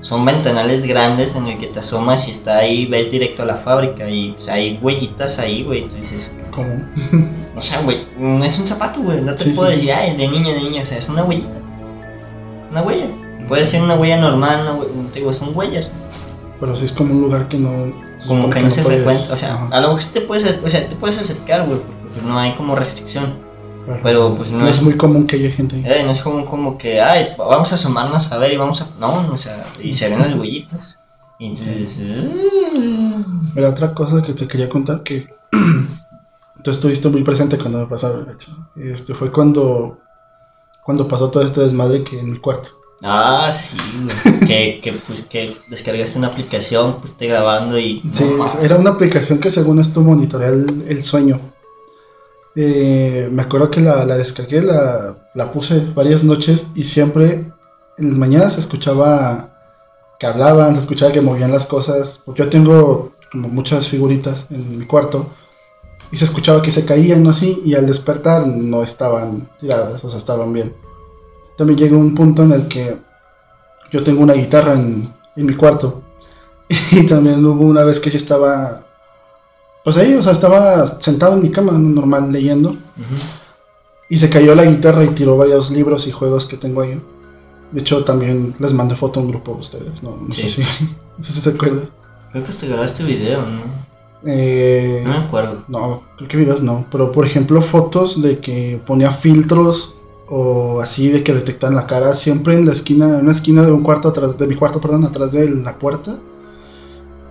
son 0.00 0.24
ventanales 0.24 0.84
grandes 0.84 1.34
en 1.36 1.46
el 1.46 1.58
que 1.58 1.66
te 1.68 1.78
asomas 1.80 2.26
y 2.28 2.32
está 2.32 2.58
ahí, 2.58 2.86
ves 2.86 3.10
directo 3.10 3.42
a 3.42 3.46
la 3.46 3.56
fábrica 3.56 4.08
y 4.08 4.32
pues, 4.32 4.48
hay 4.48 4.78
huellitas 4.82 5.38
ahí, 5.38 5.62
güey. 5.64 5.88
Tú 5.88 5.96
dices, 5.96 6.30
¿Cómo? 6.50 6.74
o 7.56 7.60
sea, 7.60 7.80
güey, 7.82 7.98
no 8.18 8.44
es 8.44 8.58
un 8.58 8.66
zapato, 8.66 9.00
güey. 9.00 9.20
No 9.20 9.34
te 9.34 9.44
Sí, 9.44 9.50
puedo 9.50 9.68
sí. 9.70 9.76
decir, 9.76 9.92
ay, 9.92 10.16
de 10.16 10.28
niña, 10.28 10.52
de 10.54 10.60
niña. 10.60 10.82
O 10.82 10.86
sea, 10.86 10.98
es 10.98 11.08
una 11.08 11.24
huellita. 11.24 11.56
Una 12.70 12.82
huella. 12.82 13.06
Puede 13.48 13.64
ser 13.64 13.82
una 13.82 13.94
huella 13.94 14.16
normal, 14.18 14.60
una 14.62 14.74
hue- 14.78 15.10
te 15.12 15.18
digo, 15.20 15.32
son 15.32 15.56
huellas. 15.56 15.90
Pero 16.60 16.76
sí 16.76 16.84
es 16.84 16.92
como 16.92 17.14
un 17.14 17.20
lugar 17.22 17.48
que 17.48 17.58
no. 17.58 17.92
Como 18.26 18.48
que 18.50 18.60
no 18.60 18.70
se 18.70 18.82
puedes- 18.82 19.02
frecuenta. 19.02 19.34
O 19.34 19.36
sea, 19.36 19.54
Ajá, 19.54 19.68
a 19.72 19.80
lo 19.80 19.88
mejor 19.88 20.04
te 20.12 20.20
puedes, 20.20 20.58
o 20.64 20.68
sea, 20.70 20.88
te 20.88 20.94
puedes 20.96 21.18
acercar, 21.18 21.66
güey, 21.66 21.78
porque 21.78 22.08
pues, 22.14 22.24
no 22.24 22.38
hay 22.38 22.52
como 22.52 22.74
restricción. 22.76 23.34
Claro. 23.84 24.00
Pero 24.02 24.34
pues 24.36 24.50
no, 24.50 24.58
no 24.58 24.68
es, 24.68 24.76
es 24.76 24.82
muy 24.82 24.96
común 24.96 25.26
que 25.26 25.36
haya 25.36 25.50
gente 25.50 25.76
ahí. 25.76 25.84
eh, 25.86 26.02
no 26.04 26.10
es 26.12 26.20
como, 26.20 26.44
como 26.44 26.78
que, 26.78 27.00
ay, 27.00 27.28
vamos 27.38 27.72
a 27.72 27.74
asomarnos 27.76 28.30
a 28.32 28.38
ver 28.38 28.52
y 28.52 28.56
vamos 28.56 28.80
a. 28.82 28.88
No, 28.98 29.28
o 29.32 29.36
sea, 29.36 29.64
y 29.82 29.92
se 29.92 30.08
ven 30.08 30.18
las 30.20 30.34
huellitas. 30.34 30.98
Y 31.38 31.46
entonces. 31.46 31.98
uh, 31.98 33.52
Mira, 33.54 33.70
otra 33.70 33.92
cosa 33.94 34.22
que 34.22 34.32
te 34.34 34.46
quería 34.46 34.68
contar 34.68 35.02
que 35.02 35.28
tú 36.62 36.70
estuviste 36.70 37.08
muy 37.08 37.22
presente 37.22 37.58
cuando 37.58 37.78
me 37.80 37.86
pasaron, 37.86 38.26
de 38.26 38.32
hecho. 38.34 38.50
Este 38.76 39.14
fue 39.14 39.30
cuando 39.32 39.98
cuando 40.84 41.06
pasó 41.06 41.30
todo 41.30 41.44
este 41.44 41.60
desmadre 41.60 42.02
que 42.04 42.18
en 42.18 42.30
el 42.30 42.40
cuarto. 42.40 42.70
Ah, 43.04 43.50
sí, 43.52 43.76
que, 44.46 44.80
que, 44.80 44.92
pues, 44.92 45.22
que 45.28 45.56
descargaste 45.68 46.18
una 46.18 46.28
aplicación, 46.28 47.00
pues 47.00 47.12
esté 47.12 47.26
grabando 47.26 47.78
y. 47.78 48.02
Sí, 48.12 48.24
era 48.62 48.76
una 48.76 48.90
aplicación 48.90 49.40
que 49.40 49.50
según 49.50 49.80
esto 49.80 50.00
monitorea 50.00 50.48
el, 50.50 50.84
el 50.88 51.02
sueño. 51.02 51.40
Eh, 52.54 53.28
me 53.32 53.42
acuerdo 53.42 53.70
que 53.70 53.80
la, 53.80 54.04
descargué, 54.04 54.60
la, 54.60 55.16
la 55.34 55.52
puse 55.52 55.86
varias 55.94 56.22
noches 56.22 56.66
y 56.74 56.84
siempre 56.84 57.52
en 57.98 58.08
las 58.10 58.18
mañanas 58.18 58.52
se 58.54 58.60
escuchaba 58.60 59.48
que 60.18 60.26
hablaban, 60.26 60.74
se 60.74 60.82
escuchaba 60.82 61.12
que 61.12 61.20
movían 61.20 61.52
las 61.52 61.66
cosas. 61.66 62.20
Porque 62.24 62.42
yo 62.42 62.50
tengo 62.50 63.12
como 63.30 63.48
muchas 63.48 63.88
figuritas 63.88 64.46
en 64.50 64.78
mi 64.78 64.86
cuarto 64.86 65.26
y 66.12 66.18
se 66.18 66.26
escuchaba 66.26 66.62
que 66.62 66.70
se 66.70 66.84
caían 66.84 67.26
así 67.26 67.62
y 67.64 67.74
al 67.74 67.86
despertar 67.86 68.46
no 68.46 68.82
estaban 68.82 69.48
tiradas, 69.58 70.04
o 70.04 70.08
sea, 70.08 70.18
estaban 70.18 70.52
bien. 70.52 70.74
También 71.56 71.78
llegó 71.78 71.98
un 71.98 72.14
punto 72.14 72.42
en 72.42 72.52
el 72.52 72.68
que 72.68 72.98
yo 73.90 74.02
tengo 74.02 74.22
una 74.22 74.34
guitarra 74.34 74.74
en, 74.74 75.12
en 75.36 75.46
mi 75.46 75.54
cuarto 75.54 76.02
y 76.92 77.06
también 77.06 77.44
hubo 77.44 77.64
una 77.64 77.82
vez 77.82 77.98
que 77.98 78.10
yo 78.10 78.18
estaba, 78.18 78.84
pues 79.84 79.96
ahí, 79.96 80.14
o 80.14 80.22
sea, 80.22 80.32
estaba 80.32 80.86
sentado 81.00 81.34
en 81.34 81.42
mi 81.42 81.50
cama 81.50 81.72
normal 81.72 82.30
leyendo 82.32 82.76
y 84.08 84.16
se 84.16 84.28
cayó 84.30 84.54
la 84.54 84.64
guitarra 84.64 85.04
y 85.04 85.08
tiró 85.08 85.36
varios 85.36 85.70
libros 85.70 86.06
y 86.06 86.12
juegos 86.12 86.46
que 86.46 86.56
tengo 86.56 86.82
ahí. 86.82 87.00
De 87.72 87.80
hecho, 87.80 88.04
también 88.04 88.54
les 88.58 88.72
mandé 88.74 88.94
foto 88.96 89.20
a 89.20 89.22
un 89.22 89.30
grupo 89.30 89.54
de 89.54 89.60
ustedes, 89.60 90.02
no, 90.02 90.16
no 90.20 90.32
sé 90.34 90.48
Sí. 90.48 90.62
si, 90.62 90.84
no 91.18 91.24
sé 91.24 91.32
si 91.32 91.40
te 91.40 91.50
acuerdas. 91.50 91.90
Creo 92.32 92.44
que 92.44 92.50
hasta 92.50 92.66
grabaste 92.66 93.02
video, 93.04 93.40
¿no? 93.42 93.60
Eh, 94.24 95.02
No 95.04 95.10
me 95.18 95.24
acuerdo. 95.24 95.64
no, 95.68 96.02
creo 96.16 96.28
que 96.28 96.36
videos 96.36 96.62
no, 96.62 96.84
pero 96.92 97.10
por 97.10 97.24
ejemplo 97.26 97.60
fotos 97.60 98.22
de 98.22 98.38
que 98.38 98.80
ponía 98.86 99.10
filtros 99.10 99.96
o 100.28 100.80
así 100.80 101.08
de 101.08 101.22
que 101.24 101.34
detectan 101.34 101.74
la 101.74 101.86
cara 101.86 102.14
siempre 102.14 102.54
en 102.54 102.64
la 102.66 102.72
esquina, 102.72 103.06
en 103.18 103.22
una 103.22 103.32
esquina 103.32 103.62
de 103.64 103.72
un 103.72 103.82
cuarto 103.82 104.08
atrás, 104.08 104.38
de 104.38 104.46
mi 104.46 104.54
cuarto, 104.54 104.80
perdón, 104.80 105.04
atrás 105.04 105.32
de 105.32 105.50
la 105.50 105.76
puerta, 105.78 106.18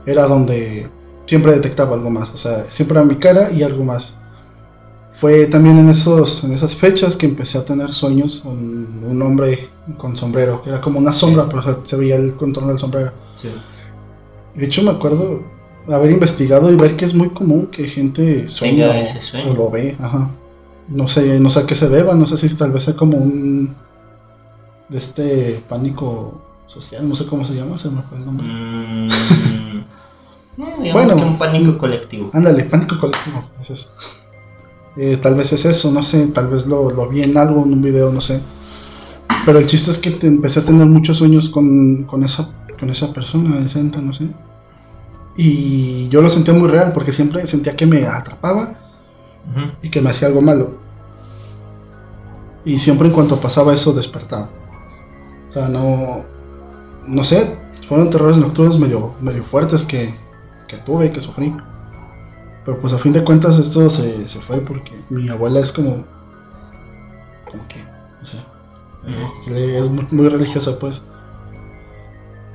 era 0.05 0.27
donde 0.27 0.89
siempre 1.25 1.53
detectaba 1.53 1.95
algo 1.95 2.09
más, 2.09 2.29
o 2.31 2.37
sea, 2.37 2.65
siempre 2.69 2.97
era 2.97 3.05
mi 3.05 3.15
cara 3.15 3.51
y 3.51 3.63
algo 3.63 3.83
más. 3.83 4.13
fue 5.15 5.45
también 5.45 5.77
en, 5.77 5.89
esos, 5.89 6.43
en 6.43 6.51
esas 6.53 6.75
fechas 6.75 7.15
que 7.15 7.25
empecé 7.27 7.57
a 7.57 7.65
tener 7.65 7.93
sueños 7.93 8.41
con 8.41 8.53
un 9.05 9.21
hombre 9.21 9.69
con 9.97 10.15
sombrero, 10.17 10.61
que 10.63 10.69
era 10.69 10.81
como 10.81 10.99
una 10.99 11.13
sombra, 11.13 11.47
pero 11.47 11.81
se, 11.85 11.95
veía 11.95 12.15
el 12.15 12.33
contorno 12.33 12.69
del 12.69 12.79
sombrero. 12.79 13.11
Sí. 13.41 13.49
De 14.55 14.65
hecho, 14.65 14.81
me 14.83 14.91
acuerdo 14.91 15.43
haber 15.89 16.11
investigado 16.11 16.71
y 16.71 16.75
ver 16.75 16.95
que 16.95 17.05
es 17.05 17.13
muy 17.13 17.29
común 17.29 17.67
que 17.67 17.87
gente 17.87 18.49
sueña 18.49 18.87
Tenga 18.87 18.99
o- 18.99 19.03
ese 19.03 19.21
sueño. 19.21 19.51
o 19.51 19.53
lo 19.55 19.69
ve. 19.69 19.95
Ajá. 19.99 20.29
No 20.89 21.07
sé, 21.07 21.39
no 21.39 21.49
sé 21.49 21.59
a 21.59 21.65
qué 21.67 21.75
se 21.75 21.87
deba, 21.89 22.15
no 22.15 22.25
sé 22.25 22.37
si 22.37 22.53
tal 22.55 22.71
vez 22.71 22.83
sea 22.83 22.95
como 22.95 23.17
un 23.17 23.75
de 24.89 24.97
este 24.97 25.63
pánico 25.69 26.41
social, 26.67 27.07
no 27.07 27.15
sé 27.15 27.25
cómo 27.25 27.45
se 27.45 27.53
llama, 27.53 27.77
se 27.79 27.89
me 27.89 28.01
fue 28.03 28.17
el 28.17 28.25
nombre. 28.25 28.45
Mm, 28.47 29.09
digamos 30.57 30.93
Bueno, 30.93 31.15
que 31.15 31.23
un 31.23 31.37
pánico 31.37 31.77
colectivo. 31.77 32.29
Ándale, 32.33 32.63
pánico 32.65 32.99
colectivo, 32.99 33.43
es 33.61 33.69
eso. 33.69 33.89
Eh, 34.97 35.17
tal 35.21 35.35
vez 35.35 35.53
es 35.53 35.65
eso, 35.65 35.91
no 35.91 36.03
sé, 36.03 36.27
tal 36.27 36.47
vez 36.47 36.67
lo, 36.67 36.89
lo 36.89 37.07
vi 37.07 37.23
en 37.23 37.37
algo, 37.37 37.63
en 37.63 37.73
un 37.73 37.81
video, 37.81 38.11
no 38.11 38.21
sé. 38.21 38.41
Pero 39.45 39.59
el 39.59 39.65
chiste 39.65 39.91
es 39.91 39.99
que 39.99 40.11
te 40.11 40.27
empecé 40.27 40.59
a 40.59 40.65
tener 40.65 40.85
muchos 40.85 41.17
sueños 41.17 41.49
con, 41.49 42.03
con, 42.03 42.23
esa, 42.23 42.49
con 42.79 42.89
esa 42.89 43.13
persona, 43.13 43.57
ente, 43.57 44.01
no 44.01 44.13
sé. 44.13 44.27
Y 45.35 46.09
yo 46.09 46.21
lo 46.21 46.29
sentía 46.29 46.53
muy 46.53 46.69
real 46.69 46.91
porque 46.93 47.11
siempre 47.11 47.45
sentía 47.47 47.75
que 47.75 47.85
me 47.85 48.05
atrapaba 48.05 48.75
y 49.81 49.89
que 49.89 50.01
me 50.01 50.09
hacía 50.09 50.27
algo 50.27 50.41
malo. 50.41 50.73
Y 52.65 52.77
siempre 52.79 53.07
en 53.07 53.13
cuanto 53.13 53.39
pasaba 53.39 53.73
eso 53.73 53.93
despertaba. 53.93 54.49
O 55.47 55.51
sea, 55.51 55.67
no, 55.67 56.23
no 57.07 57.23
sé, 57.23 57.57
fueron 57.87 58.09
terrores 58.09 58.37
nocturnos 58.37 58.77
medio, 58.77 59.13
medio 59.21 59.43
fuertes 59.43 59.83
que, 59.83 60.13
que 60.71 60.77
tuve 60.77 61.07
y 61.07 61.09
que 61.09 61.19
sufrí. 61.19 61.53
Pero 62.63 62.79
pues 62.79 62.93
a 62.93 62.97
fin 62.97 63.11
de 63.11 63.23
cuentas 63.23 63.59
esto 63.59 63.89
se, 63.89 64.27
se 64.27 64.39
fue 64.39 64.61
porque 64.61 64.91
mi 65.09 65.27
abuela 65.29 65.59
es 65.59 65.71
como, 65.71 66.05
como 67.49 67.67
que, 67.67 67.83
no 67.83 68.27
sé, 68.27 68.37
eh, 69.47 69.79
es 69.79 69.89
muy, 69.89 70.07
muy 70.11 70.29
religiosa 70.29 70.79
pues. 70.79 71.03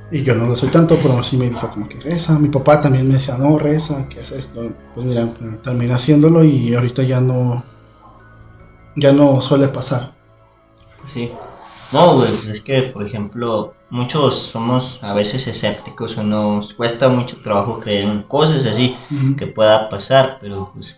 Y 0.09 0.23
yo 0.23 0.33
no 0.35 0.47
lo 0.47 0.55
soy 0.55 0.69
tanto, 0.69 0.97
pero 1.03 1.21
sí 1.21 1.35
me 1.35 1.49
dijo 1.49 1.69
como 1.69 1.89
que 1.89 1.99
reza. 1.99 2.39
Mi 2.39 2.47
papá 2.47 2.81
también 2.81 3.07
me 3.07 3.15
decía, 3.15 3.37
no, 3.37 3.59
reza, 3.59 4.07
¿qué 4.09 4.21
es 4.21 4.31
esto? 4.31 4.71
Pues 4.95 5.05
mira, 5.05 5.33
terminé 5.61 5.93
haciéndolo 5.93 6.45
y 6.45 6.73
ahorita 6.73 7.03
ya 7.03 7.19
no, 7.19 7.63
ya 8.95 9.11
no 9.11 9.41
suele 9.41 9.67
pasar. 9.67 10.13
Sí. 11.03 11.33
No, 11.91 12.15
güey, 12.15 12.31
pues 12.31 12.47
es 12.47 12.61
que, 12.61 12.83
por 12.83 13.05
ejemplo, 13.05 13.73
muchos 13.89 14.35
somos 14.41 14.99
a 15.01 15.13
veces 15.13 15.47
escépticos 15.47 16.17
o 16.17 16.23
nos 16.23 16.73
cuesta 16.73 17.09
mucho 17.09 17.37
trabajo 17.41 17.79
creer 17.79 18.03
en 18.05 18.23
cosas 18.23 18.65
así 18.65 18.95
que 19.37 19.47
pueda 19.47 19.89
pasar, 19.89 20.37
pero 20.41 20.71
pues 20.73 20.97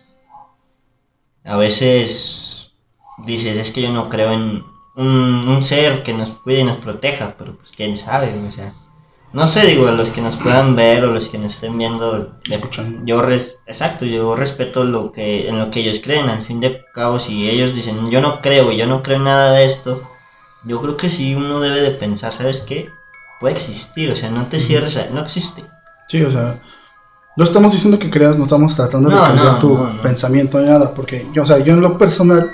a 1.44 1.56
veces 1.56 2.72
dices, 3.18 3.56
es 3.56 3.70
que 3.70 3.82
yo 3.82 3.92
no 3.92 4.08
creo 4.08 4.32
en 4.32 4.64
un, 4.96 5.06
un 5.48 5.62
ser 5.62 6.02
que 6.02 6.12
nos 6.12 6.30
cuide 6.30 6.60
y 6.60 6.64
nos 6.64 6.78
proteja, 6.78 7.34
pero 7.38 7.54
pues 7.56 7.72
quién 7.72 7.96
sabe, 7.96 8.34
o 8.46 8.50
sea, 8.50 8.74
no 9.32 9.46
sé, 9.46 9.64
digo, 9.66 9.86
a 9.86 9.92
los 9.92 10.10
que 10.10 10.20
nos 10.20 10.36
puedan 10.36 10.74
ver 10.74 11.04
o 11.04 11.12
los 11.12 11.28
que 11.28 11.38
nos 11.38 11.54
estén 11.54 11.78
viendo, 11.78 12.36
Escuchando. 12.50 13.00
yo 13.04 13.22
res- 13.22 13.62
exacto, 13.66 14.04
yo 14.04 14.34
respeto 14.34 14.84
lo 14.84 15.12
que 15.12 15.48
en 15.48 15.58
lo 15.58 15.70
que 15.70 15.80
ellos 15.80 16.00
creen, 16.02 16.28
al 16.28 16.44
fin 16.44 16.60
de 16.60 16.82
cabo 16.92 17.18
si 17.18 17.48
ellos 17.48 17.74
dicen, 17.74 18.10
yo 18.10 18.20
no 18.20 18.40
creo, 18.40 18.72
yo 18.72 18.86
no 18.86 19.02
creo 19.02 19.18
en 19.18 19.24
nada 19.24 19.52
de 19.52 19.64
esto, 19.64 20.02
yo 20.64 20.80
creo 20.80 20.96
que 20.96 21.08
sí 21.08 21.34
uno 21.34 21.60
debe 21.60 21.80
de 21.80 21.90
pensar, 21.92 22.32
¿sabes 22.32 22.60
qué? 22.62 22.90
Puede 23.40 23.54
existir, 23.54 24.10
o 24.10 24.16
sea, 24.16 24.30
no 24.30 24.46
te 24.46 24.60
cierres, 24.60 24.96
a- 24.96 25.06
no 25.10 25.20
existe. 25.22 25.64
Sí, 26.08 26.22
o 26.22 26.30
sea, 26.30 26.60
no 27.36 27.44
estamos 27.44 27.72
diciendo 27.72 27.98
que 27.98 28.10
creas, 28.10 28.36
no 28.36 28.44
estamos 28.44 28.76
tratando 28.76 29.08
de 29.08 29.14
No, 29.16 29.24
cambiar 29.24 29.52
no, 29.54 29.58
tu 29.58 29.68
no, 29.76 30.00
pensamiento 30.02 30.60
ni 30.60 30.66
nada, 30.68 30.92
porque 30.94 31.26
yo, 31.32 31.42
o 31.42 31.46
sea, 31.46 31.58
yo 31.60 31.72
en 31.74 31.80
lo 31.80 31.96
personal, 31.96 32.50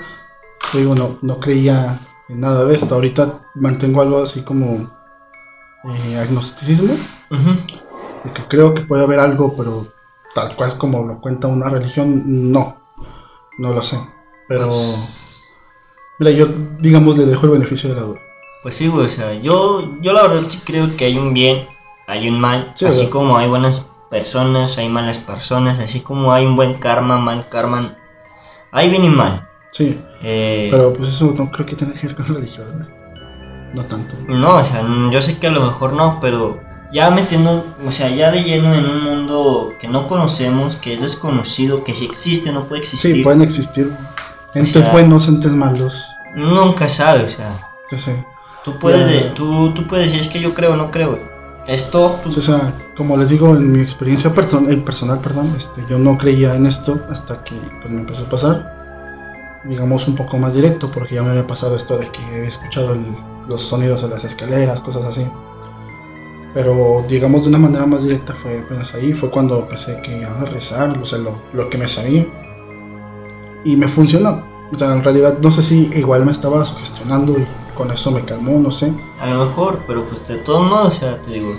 digo, 0.73 0.95
no, 0.95 1.17
no 1.21 1.39
creía 1.39 1.99
en 2.29 2.39
nada 2.39 2.65
de 2.65 2.73
esto. 2.75 2.95
Ahorita 2.95 3.39
mantengo 3.55 4.01
algo 4.01 4.23
así 4.23 4.41
como 4.43 4.89
eh, 5.85 6.17
agnosticismo, 6.17 6.93
Ujú. 7.31 7.51
porque 8.23 8.43
creo 8.47 8.73
que 8.73 8.81
puede 8.81 9.03
haber 9.03 9.19
algo, 9.19 9.55
pero 9.57 9.87
tal 10.33 10.55
cual 10.55 10.77
como 10.77 11.03
lo 11.03 11.19
cuenta 11.19 11.47
una 11.47 11.69
religión, 11.69 12.51
no, 12.51 12.77
no 13.59 13.73
lo 13.73 13.81
sé. 13.81 13.97
Pero, 14.47 14.67
mira, 14.67 14.87
yo, 16.19 16.47
digamos, 16.79 17.17
le 17.17 17.25
dejo 17.25 17.45
el 17.45 17.51
beneficio 17.53 17.89
de 17.89 17.95
la 17.95 18.01
duda. 18.01 18.19
Pues 18.63 18.75
sí, 18.75 18.87
güey, 18.87 19.05
o 19.05 19.09
sea, 19.09 19.33
yo, 19.35 20.01
yo 20.01 20.13
la 20.13 20.23
verdad 20.23 20.43
sí 20.49 20.59
creo 20.65 20.95
que 20.97 21.05
hay 21.05 21.17
un 21.17 21.33
bien, 21.33 21.67
hay 22.07 22.27
un 22.29 22.39
mal, 22.39 22.73
Sí, 22.75 22.85
así 22.85 22.99
¿verdad? 22.99 23.11
como 23.11 23.37
hay 23.37 23.47
buenas 23.47 23.85
personas, 24.09 24.77
hay 24.77 24.89
malas 24.89 25.19
personas, 25.19 25.79
así 25.79 26.01
como 26.01 26.33
hay 26.33 26.45
un 26.45 26.55
buen 26.55 26.75
karma, 26.75 27.17
mal 27.17 27.47
karma, 27.49 27.97
hay 28.71 28.89
bien 28.89 29.03
y 29.05 29.09
mal. 29.09 29.47
Sí, 29.71 29.99
Eh, 30.23 30.69
pero 30.71 30.91
pues 30.93 31.09
eso 31.09 31.33
no 31.37 31.51
creo 31.51 31.65
que 31.65 31.75
tenga 31.75 31.93
que 31.93 32.07
ver 32.07 32.15
con 32.15 32.27
religión, 32.27 32.79
¿no? 32.79 32.87
no 33.75 33.83
tanto. 33.83 34.15
No, 34.27 34.55
o 34.57 34.63
sea, 34.63 34.83
yo 35.11 35.21
sé 35.21 35.37
que 35.37 35.47
a 35.47 35.51
lo 35.51 35.61
mejor 35.61 35.93
no, 35.93 36.19
pero 36.19 36.59
ya 36.91 37.11
metiendo, 37.11 37.63
o 37.85 37.91
sea, 37.91 38.09
ya 38.09 38.31
de 38.31 38.43
lleno 38.43 38.73
en 38.73 38.85
un 38.85 39.03
mundo 39.03 39.73
que 39.79 39.87
no 39.87 40.07
conocemos, 40.07 40.77
que 40.77 40.93
es 40.95 41.01
desconocido, 41.01 41.83
que 41.83 41.93
si 41.93 42.05
existe 42.05 42.51
no 42.51 42.63
puede 42.67 42.81
existir, 42.81 43.17
Sí, 43.17 43.23
pueden 43.23 43.41
existir 43.41 43.91
entes 44.59 44.83
sea- 44.83 44.91
buenos, 44.93 45.27
entes 45.27 45.51
malos, 45.53 46.09
nunca 46.35 46.87
sabe, 46.89 47.23
o 47.25 47.27
sea, 47.27 47.49
yo 47.91 47.99
sé. 47.99 48.23
tú 48.63 48.77
puedes, 48.79 49.23
Ya. 49.23 49.33
tú, 49.33 49.73
tú 49.73 49.87
puedes 49.87 50.05
decir 50.07 50.19
es 50.21 50.27
que 50.27 50.39
yo 50.41 50.53
creo 50.53 50.75
no 50.75 50.91
creo. 50.91 51.17
Esto, 51.67 52.17
tú, 52.23 52.29
O 52.29 52.41
sea, 52.41 52.73
como 52.95 53.17
les 53.17 53.29
digo, 53.29 53.53
en 53.53 53.73
mi 53.73 53.81
experiencia 53.81 54.33
person- 54.33 54.83
personal, 54.85 55.19
perdón, 55.19 55.53
este, 55.57 55.83
yo 55.89 55.97
no 55.99 56.17
creía 56.17 56.55
en 56.55 56.65
esto 56.65 56.97
hasta 57.09 57.43
que 57.43 57.55
pues, 57.81 57.89
me 57.93 57.99
empezó 58.01 58.23
a 58.25 58.29
pasar, 58.29 59.61
digamos, 59.65 60.07
un 60.07 60.15
poco 60.15 60.37
más 60.37 60.53
directo, 60.53 60.89
porque 60.89 61.15
ya 61.15 61.23
me 61.23 61.31
había 61.31 61.45
pasado 61.45 61.75
esto 61.75 61.97
de 61.97 62.07
que 62.09 62.21
he 62.21 62.47
escuchado 62.47 62.93
el- 62.93 63.15
los 63.49 63.63
sonidos 63.63 64.01
de 64.01 64.07
las 64.07 64.23
escaleras, 64.23 64.79
cosas 64.79 65.03
así. 65.05 65.25
Pero, 66.53 67.03
digamos, 67.07 67.43
de 67.43 67.49
una 67.49 67.57
manera 67.59 67.85
más 67.85 68.03
directa 68.03 68.33
fue 68.33 68.59
apenas 68.59 68.93
ahí, 68.95 69.13
fue 69.13 69.29
cuando 69.29 69.59
empecé 69.59 70.01
que 70.01 70.23
a 70.25 70.33
rezar, 70.45 70.97
o 70.97 71.05
sea, 71.05 71.19
lo, 71.19 71.35
lo 71.53 71.69
que 71.69 71.77
me 71.77 71.87
sabía. 71.87 72.25
Y 73.63 73.75
me 73.75 73.87
funcionó. 73.87 74.43
O 74.71 74.77
sea, 74.77 74.93
en 74.93 75.03
realidad 75.03 75.37
no 75.41 75.49
sé 75.51 75.63
si 75.63 75.89
igual 75.95 76.25
me 76.25 76.31
estaba 76.31 76.63
sugestionando 76.65 77.33
y 77.39 77.45
con 77.75 77.91
eso 77.91 78.11
me 78.11 78.23
calmó, 78.25 78.59
no 78.59 78.71
sé. 78.71 78.93
a 79.21 79.27
lo 79.27 79.45
mejor, 79.45 79.79
pero 79.87 80.05
pues 80.07 80.27
de 80.27 80.37
todos 80.37 80.67
modos, 80.69 80.87
o 80.95 80.99
sea, 80.99 81.21
te 81.21 81.31
digo, 81.31 81.53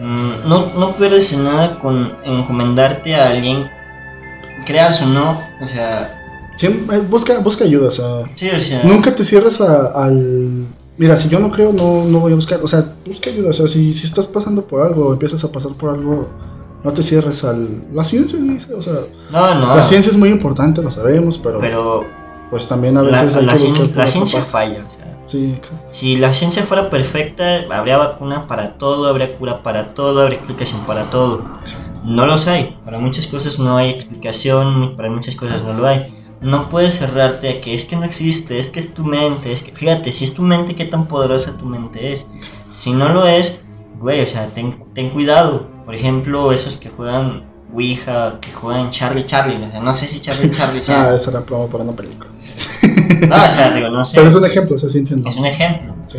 mm, 0.00 0.48
no, 0.48 0.66
no 0.76 0.94
pierdes 0.96 1.32
en 1.32 1.44
nada 1.44 1.78
con 1.78 2.12
encomendarte 2.24 3.14
a 3.16 3.28
alguien, 3.30 3.70
creas 4.66 5.00
o 5.02 5.06
no, 5.06 5.40
o 5.62 5.66
sea, 5.66 6.14
Siempre, 6.56 6.98
busca, 6.98 7.38
busca 7.38 7.64
ayuda, 7.64 7.86
o 7.86 7.90
sea, 7.92 8.06
sí, 8.34 8.50
o 8.50 8.58
sea, 8.60 8.82
Nunca 8.82 9.14
te 9.14 9.22
cierres 9.24 9.60
a- 9.60 9.92
al... 9.94 10.66
Mira, 10.96 11.14
si 11.16 11.28
yo 11.28 11.38
no 11.38 11.52
creo, 11.52 11.72
no, 11.72 12.02
no 12.04 12.18
voy 12.18 12.32
a 12.32 12.34
buscar. 12.34 12.58
O 12.64 12.66
sea, 12.66 12.84
busca 13.06 13.30
ayuda. 13.30 13.50
O 13.50 13.52
sea, 13.52 13.68
si, 13.68 13.92
si 13.94 14.04
estás 14.04 14.26
pasando 14.26 14.62
por 14.64 14.82
algo 14.82 15.12
empiezas 15.12 15.44
a 15.44 15.52
pasar 15.52 15.70
por 15.74 15.90
algo, 15.90 16.26
no 16.84 16.92
te 16.92 17.02
cierres 17.02 17.44
al... 17.44 17.68
La 17.92 18.04
ciencia 18.04 18.38
dice, 18.38 18.74
o 18.74 18.82
sea, 18.82 18.94
no, 19.30 19.54
no, 19.54 19.76
la 19.76 19.82
ciencia 19.82 20.10
es 20.10 20.16
muy 20.16 20.28
importante, 20.28 20.82
lo 20.82 20.90
sabemos, 20.90 21.38
pero, 21.38 21.60
pero 21.60 22.04
pues 22.50 22.66
también 22.68 22.96
a 22.96 23.02
la, 23.02 23.22
veces 23.22 23.36
hay 23.36 23.46
la 23.46 23.52
que 23.54 23.58
cien- 23.58 23.94
la 23.94 24.06
ciencia 24.06 24.42
falla, 24.42 24.84
o 24.86 24.90
sea, 24.90 25.04
Sí, 25.26 25.52
exacto. 25.58 25.84
si 25.92 26.16
la 26.16 26.32
ciencia 26.32 26.62
fuera 26.62 26.88
perfecta, 26.88 27.64
habría 27.70 27.98
vacuna 27.98 28.46
para 28.46 28.78
todo, 28.78 29.06
habría 29.08 29.36
cura 29.36 29.62
para 29.62 29.88
todo, 29.88 30.22
habría 30.22 30.38
explicación 30.38 30.80
para 30.86 31.10
todo. 31.10 31.42
No 32.04 32.26
los 32.26 32.46
hay, 32.46 32.78
para 32.84 32.98
muchas 32.98 33.26
cosas 33.26 33.58
no 33.58 33.76
hay 33.76 33.90
explicación, 33.90 34.94
para 34.96 35.10
muchas 35.10 35.34
cosas 35.36 35.62
no 35.62 35.74
lo 35.74 35.86
hay. 35.86 36.14
No 36.40 36.70
puedes 36.70 36.98
cerrarte 36.98 37.50
a 37.50 37.60
que 37.60 37.74
es 37.74 37.84
que 37.84 37.96
no 37.96 38.04
existe, 38.04 38.58
es 38.58 38.70
que 38.70 38.78
es 38.80 38.94
tu 38.94 39.04
mente, 39.04 39.52
es 39.52 39.62
que 39.62 39.72
fíjate, 39.72 40.12
si 40.12 40.24
es 40.24 40.32
tu 40.32 40.40
mente, 40.42 40.74
qué 40.76 40.84
tan 40.86 41.06
poderosa 41.06 41.58
tu 41.58 41.66
mente 41.66 42.12
es. 42.12 42.26
Si 42.72 42.92
no 42.92 43.08
lo 43.10 43.26
es, 43.26 43.62
güey, 44.00 44.22
o 44.22 44.26
sea, 44.26 44.46
ten, 44.46 44.82
ten 44.94 45.10
cuidado. 45.10 45.66
Por 45.88 45.94
ejemplo, 45.94 46.52
esos 46.52 46.76
que 46.76 46.90
juegan 46.90 47.44
Ouija, 47.72 48.34
que 48.42 48.52
juegan 48.52 48.90
Charlie 48.90 49.24
Charlie, 49.24 49.56
o 49.56 49.70
sea, 49.70 49.80
no 49.80 49.94
sé 49.94 50.06
si 50.06 50.20
Charlie 50.20 50.50
Charlie 50.50 50.80
Ah, 50.80 50.82
sea. 50.82 51.14
esa 51.14 51.30
era 51.30 51.40
promo 51.40 51.66
para 51.66 51.82
una 51.82 51.94
película. 51.94 52.28
No, 53.26 53.34
o 53.36 53.48
sea, 53.48 53.70
digo, 53.74 53.88
no 53.88 54.04
sé. 54.04 54.18
Pero 54.18 54.28
es 54.28 54.34
un 54.34 54.44
ejemplo, 54.44 54.76
o 54.76 54.78
sea, 54.78 54.90
sí 54.90 54.98
entiendo. 54.98 55.26
Es 55.26 55.36
un 55.36 55.46
ejemplo. 55.46 55.94
Sí. 56.08 56.18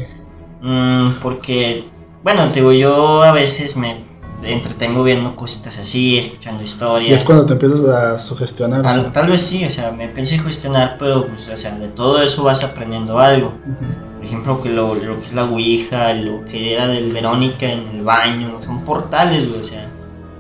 Mm, 0.62 1.20
porque, 1.22 1.84
bueno, 2.24 2.46
te 2.48 2.62
digo, 2.62 2.72
yo 2.72 3.22
a 3.22 3.32
veces 3.32 3.78
me 3.78 3.98
entretengo 4.44 5.04
viendo 5.04 5.36
cositas 5.36 5.78
así, 5.78 6.18
escuchando 6.18 6.64
Y 6.64 6.66
historias. 6.66 7.20
es 7.22 7.24
cuando 7.24 7.46
te 7.46 7.54
empiezas 7.54 7.82
a 7.88 8.18
sugestionar. 8.18 8.80
o 8.80 8.84
Tal, 8.84 9.02
sea. 9.04 9.14
tal 9.14 9.30
vez 9.30 9.42
sí, 9.42 9.64
o 9.66 9.70
sea, 9.70 9.92
me 9.92 10.08
pensé 10.08 10.42
cuestionar, 10.42 10.96
pero 10.98 11.28
pues, 11.28 11.48
o 11.48 11.56
sea, 11.58 11.78
de 11.78 11.90
todo 11.90 12.24
eso 12.24 12.42
vas 12.44 12.64
aprendiendo 12.64 13.20
algo. 13.20 13.50
Ujú. 13.50 13.86
Por 14.04 14.09
ejemplo, 14.30 14.62
que 14.62 14.70
lo, 14.70 14.96
lo 14.96 15.20
que 15.20 15.28
es 15.28 15.34
la 15.34 15.46
Ouija, 15.46 16.14
lo 16.14 16.46
que 16.46 16.74
era 16.74 16.88
del 16.88 17.12
Verónica 17.12 17.72
en 17.72 17.88
el 17.88 18.02
baño, 18.02 18.60
son 18.64 18.86
portales, 18.86 19.50
güey, 19.50 19.62
o 19.62 19.64
sea, 19.64 19.90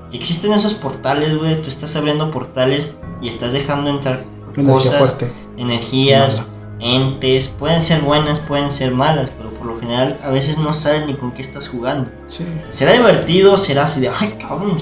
si 0.09 0.17
existen 0.17 0.53
esos 0.53 0.73
portales, 0.73 1.37
güey, 1.37 1.61
tú 1.61 1.67
estás 1.67 1.95
abriendo 1.95 2.31
portales 2.31 2.99
y 3.21 3.27
estás 3.29 3.53
dejando 3.53 3.89
entrar 3.89 4.25
Energía 4.55 4.73
cosas, 4.73 4.97
fuerte. 4.97 5.31
energías, 5.57 6.45
entes, 6.79 7.47
pueden 7.47 7.83
ser 7.83 8.01
buenas, 8.01 8.39
pueden 8.39 8.71
ser 8.71 8.91
malas, 8.91 9.31
pero 9.37 9.53
por 9.53 9.67
lo 9.67 9.79
general 9.79 10.17
a 10.23 10.29
veces 10.29 10.57
no 10.57 10.73
sabes 10.73 11.05
ni 11.05 11.13
con 11.13 11.31
qué 11.31 11.41
estás 11.41 11.67
jugando. 11.67 12.09
Sí. 12.27 12.45
Será 12.71 12.93
divertido, 12.93 13.57
será 13.57 13.83
así 13.83 14.01
de, 14.01 14.09
ay 14.09 14.37
cabrón, 14.39 14.77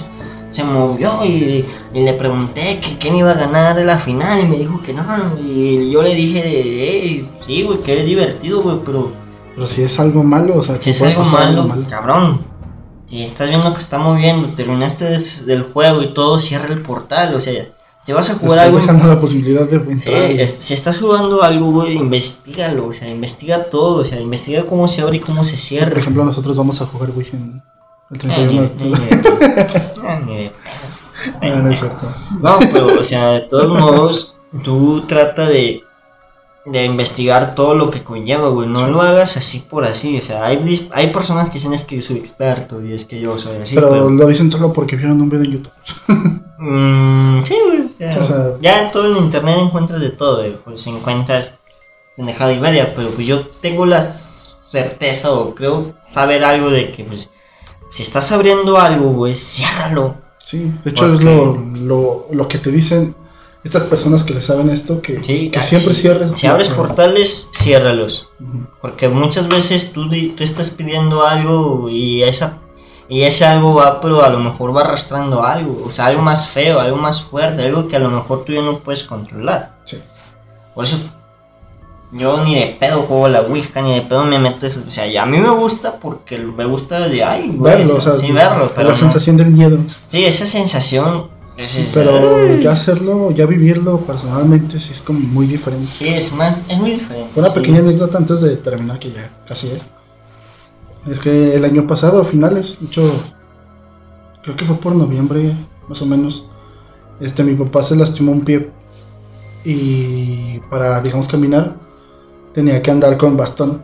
se 0.49 0.63
movió 0.63 1.23
y, 1.25 1.65
y 1.93 1.99
le 2.03 2.13
pregunté 2.13 2.79
que 2.79 2.97
quién 2.97 3.15
iba 3.15 3.31
a 3.31 3.35
ganar 3.35 3.75
la 3.77 3.97
final 3.97 4.41
y 4.41 4.45
me 4.47 4.57
dijo 4.57 4.81
que 4.81 4.93
no. 4.93 5.03
Y 5.39 5.91
yo 5.91 6.01
le 6.01 6.15
dije, 6.15 6.41
hey, 6.45 7.29
sí, 7.45 7.63
güey, 7.63 7.79
que 7.81 7.99
es 7.99 8.05
divertido, 8.05 8.61
güey, 8.61 8.77
pero 8.85 9.11
Pero 9.55 9.67
si 9.67 9.81
es 9.83 9.99
algo 9.99 10.23
malo, 10.23 10.57
o 10.57 10.63
sea, 10.63 10.81
si 10.81 10.91
es 10.91 11.01
algo 11.01 11.23
malo, 11.25 11.69
cabrón. 11.89 12.41
Si 13.07 13.23
estás 13.23 13.49
viendo 13.49 13.73
que 13.73 13.79
está 13.79 13.97
moviendo, 13.99 14.49
terminaste 14.49 15.05
des- 15.05 15.45
del 15.45 15.63
juego 15.63 16.01
y 16.01 16.13
todo, 16.13 16.39
cierra 16.39 16.73
el 16.73 16.81
portal, 16.81 17.35
o 17.35 17.39
sea, 17.39 17.65
te 18.05 18.13
vas 18.13 18.29
a 18.29 18.35
jugar 18.35 18.57
estás 18.59 18.65
algo. 18.67 18.79
dejando 18.79 19.07
la 19.07 19.19
posibilidad 19.21 19.65
de 19.67 19.79
Sí, 19.79 19.91
entrar. 19.91 20.23
es- 20.31 20.55
si 20.59 20.73
estás 20.73 20.97
jugando 20.99 21.41
algo, 21.43 21.71
güey, 21.71 21.95
investigalo, 21.95 22.87
o 22.87 22.93
sea, 22.93 23.07
investiga 23.09 23.63
todo, 23.65 24.01
o 24.01 24.05
sea, 24.05 24.19
investiga 24.19 24.65
cómo 24.65 24.87
se 24.89 25.01
abre 25.01 25.17
y 25.17 25.19
cómo 25.21 25.43
se 25.45 25.55
Sí, 25.57 25.67
cierra. 25.75 25.89
por 25.91 25.99
ejemplo, 25.99 26.25
nosotros 26.25 26.57
vamos 26.57 26.81
a 26.81 26.85
jugar 26.85 27.11
Wii 27.15 27.27
en 27.33 27.61
el 28.11 28.17
Eh, 28.17 28.19
31 28.19 28.51
ni- 28.51 28.59
de 28.59 28.65
octubre. 28.65 29.01
ni- 30.25 30.51
ah, 31.41 31.55
no 31.61 31.71
es 31.71 31.79
cierto. 31.79 32.11
No, 32.41 32.57
pero, 32.71 32.99
o 32.99 33.03
sea, 33.03 33.31
de 33.31 33.39
todos 33.41 33.67
modos, 33.79 34.37
tú 34.63 35.05
trata 35.07 35.47
de, 35.47 35.81
de 36.65 36.85
investigar 36.85 37.55
todo 37.55 37.73
lo 37.73 37.89
que 37.91 38.03
conlleva, 38.03 38.49
güey. 38.49 38.67
No 38.67 38.87
lo 38.87 39.01
hagas 39.01 39.37
así 39.37 39.59
por 39.69 39.83
así. 39.85 40.17
O 40.17 40.21
sea, 40.21 40.45
hay, 40.45 40.87
hay 40.93 41.07
personas 41.11 41.47
que 41.47 41.53
dicen 41.55 41.73
es 41.73 41.83
que 41.83 41.95
yo 41.97 42.01
soy 42.01 42.17
experto 42.17 42.81
y 42.83 42.93
es 42.93 43.05
que 43.05 43.19
yo 43.19 43.37
soy 43.39 43.57
así. 43.57 43.75
pero, 43.75 43.89
Pero, 43.89 44.09
lo 44.09 44.27
dicen 44.27 44.51
solo 44.51 44.71
porque 44.73 44.95
vieron 44.95 45.21
un 45.21 45.29
video 45.29 45.45
en 45.45 45.51
YouTube. 45.51 45.73
Mm, 46.59 47.43
sí, 47.43 47.55
güey. 47.67 47.89
Ya, 47.99 48.19
O 48.19 48.23
sea- 48.23 48.53
ya 48.59 48.81
en 48.81 48.91
todo 48.91 49.05
el 49.05 49.17
internet 49.17 49.57
encuentras 49.61 50.01
de 50.01 50.09
todo, 50.09 50.37
güey. 50.37 50.57
Pues 50.63 50.87
encuentras 50.87 51.51
pendejada 52.15 52.51
y 52.51 52.59
media. 52.59 52.93
Pero 52.95 53.11
pues 53.11 53.27
yo 53.27 53.45
tengo 53.61 53.85
la 53.85 54.01
certeza 54.01 55.31
o 55.33 55.53
creo 55.53 55.93
saber 56.03 56.43
algo 56.43 56.71
de 56.71 56.91
que, 56.91 57.03
pues, 57.03 57.29
si 57.89 58.03
estás 58.03 58.31
abriendo 58.31 58.77
algo, 58.77 59.09
güey, 59.11 59.35
ciérralo. 59.35 60.15
Sí, 60.43 60.71
de 60.83 60.91
hecho 60.91 61.13
es 61.13 61.21
lo, 61.21 61.57
lo, 61.57 62.27
lo 62.31 62.47
que 62.47 62.57
te 62.57 62.71
dicen 62.71 63.15
estas 63.63 63.83
personas 63.83 64.23
que 64.23 64.33
le 64.33 64.41
saben 64.41 64.69
esto, 64.69 65.01
que, 65.01 65.21
Sí, 65.23 65.49
que 65.51 65.59
ah, 65.59 65.63
siempre 65.63 65.93
sí. 65.93 66.01
cierres. 66.01 66.31
Si 66.35 66.47
abres 66.47 66.69
portales, 66.69 67.49
ciérralos. 67.53 68.29
Porque 68.81 69.09
muchas 69.09 69.49
veces 69.49 69.91
tú, 69.91 70.09
tú 70.09 70.43
estás 70.43 70.69
pidiendo 70.69 71.25
algo 71.25 71.89
y 71.89 72.23
esa 72.23 72.59
y 73.09 73.23
ese 73.23 73.45
algo 73.45 73.75
va, 73.75 74.01
pero 74.01 74.23
a 74.23 74.29
lo 74.29 74.39
mejor 74.39 74.75
va 74.75 74.81
arrastrando 74.81 75.43
algo, 75.43 75.83
o 75.85 75.91
sea, 75.91 76.07
algo 76.07 76.21
más 76.21 76.47
feo, 76.49 76.79
algo 76.79 76.97
más 76.97 77.21
fuerte, 77.21 77.63
algo 77.65 77.87
que 77.87 77.95
a 77.95 77.99
lo 77.99 78.09
mejor 78.09 78.43
tú 78.43 78.51
ya 78.53 78.61
no 78.61 78.79
puedes 78.79 79.05
controlar. 79.05 79.77
Sí. 79.85 79.97
Por 80.75 80.83
eso 80.83 80.99
yo 82.11 82.43
ni 82.43 82.55
de 82.55 82.77
pedo 82.79 83.01
juego 83.03 83.27
la 83.27 83.41
Ouija, 83.41 83.81
ni 83.81 83.93
de 83.95 84.01
pedo 84.01 84.23
me 84.23 84.39
meto 84.39 84.65
eso. 84.65 84.81
O 84.87 84.91
sea, 84.91 85.07
y 85.07 85.17
a 85.17 85.25
mí 85.25 85.39
me 85.39 85.49
gusta 85.49 85.99
porque 85.99 86.37
me 86.37 86.65
gusta 86.65 87.07
de, 87.07 87.23
ay, 87.23 87.51
güey, 87.53 87.77
Verlo, 87.77 87.95
o 87.95 88.01
sea, 88.01 88.13
sí, 88.13 88.31
verlo, 88.31 88.71
pero 88.75 88.89
la 88.89 88.93
no. 88.93 88.99
sensación 88.99 89.37
del 89.37 89.51
miedo. 89.51 89.77
Sí, 90.07 90.23
esa 90.23 90.45
sensación, 90.47 91.27
ese 91.57 91.81
es, 91.81 91.91
Pero 91.93 92.55
ya 92.59 92.71
hacerlo, 92.71 93.31
ya 93.31 93.45
vivirlo 93.45 93.99
personalmente, 94.01 94.79
sí 94.79 94.93
es 94.93 95.01
como 95.01 95.19
muy 95.19 95.47
diferente. 95.47 95.87
sí, 95.91 96.07
es 96.07 96.31
más, 96.33 96.63
es 96.69 96.77
muy 96.77 96.91
diferente. 96.91 97.31
Una 97.35 97.49
sí. 97.49 97.59
pequeña 97.59 97.79
anécdota 97.79 98.17
antes 98.17 98.41
de 98.41 98.55
terminar, 98.57 98.99
que 98.99 99.11
ya 99.11 99.31
casi 99.47 99.69
es. 99.69 99.89
Es 101.09 101.19
que 101.19 101.55
el 101.55 101.65
año 101.65 101.87
pasado, 101.87 102.21
a 102.21 102.25
finales, 102.25 102.77
de 102.79 102.87
hecho, 102.87 103.11
creo 104.43 104.55
que 104.55 104.65
fue 104.65 104.75
por 104.77 104.95
noviembre, 104.95 105.55
más 105.89 106.01
o 106.01 106.05
menos, 106.05 106.47
este, 107.19 107.43
mi 107.43 107.55
papá 107.55 107.81
se 107.83 107.95
lastimó 107.95 108.31
un 108.31 108.41
pie 108.41 108.69
y 109.65 110.59
para, 110.69 111.01
digamos, 111.01 111.27
caminar, 111.27 111.75
tenía 112.53 112.81
que 112.81 112.91
andar 112.91 113.17
con 113.17 113.37
bastón. 113.37 113.81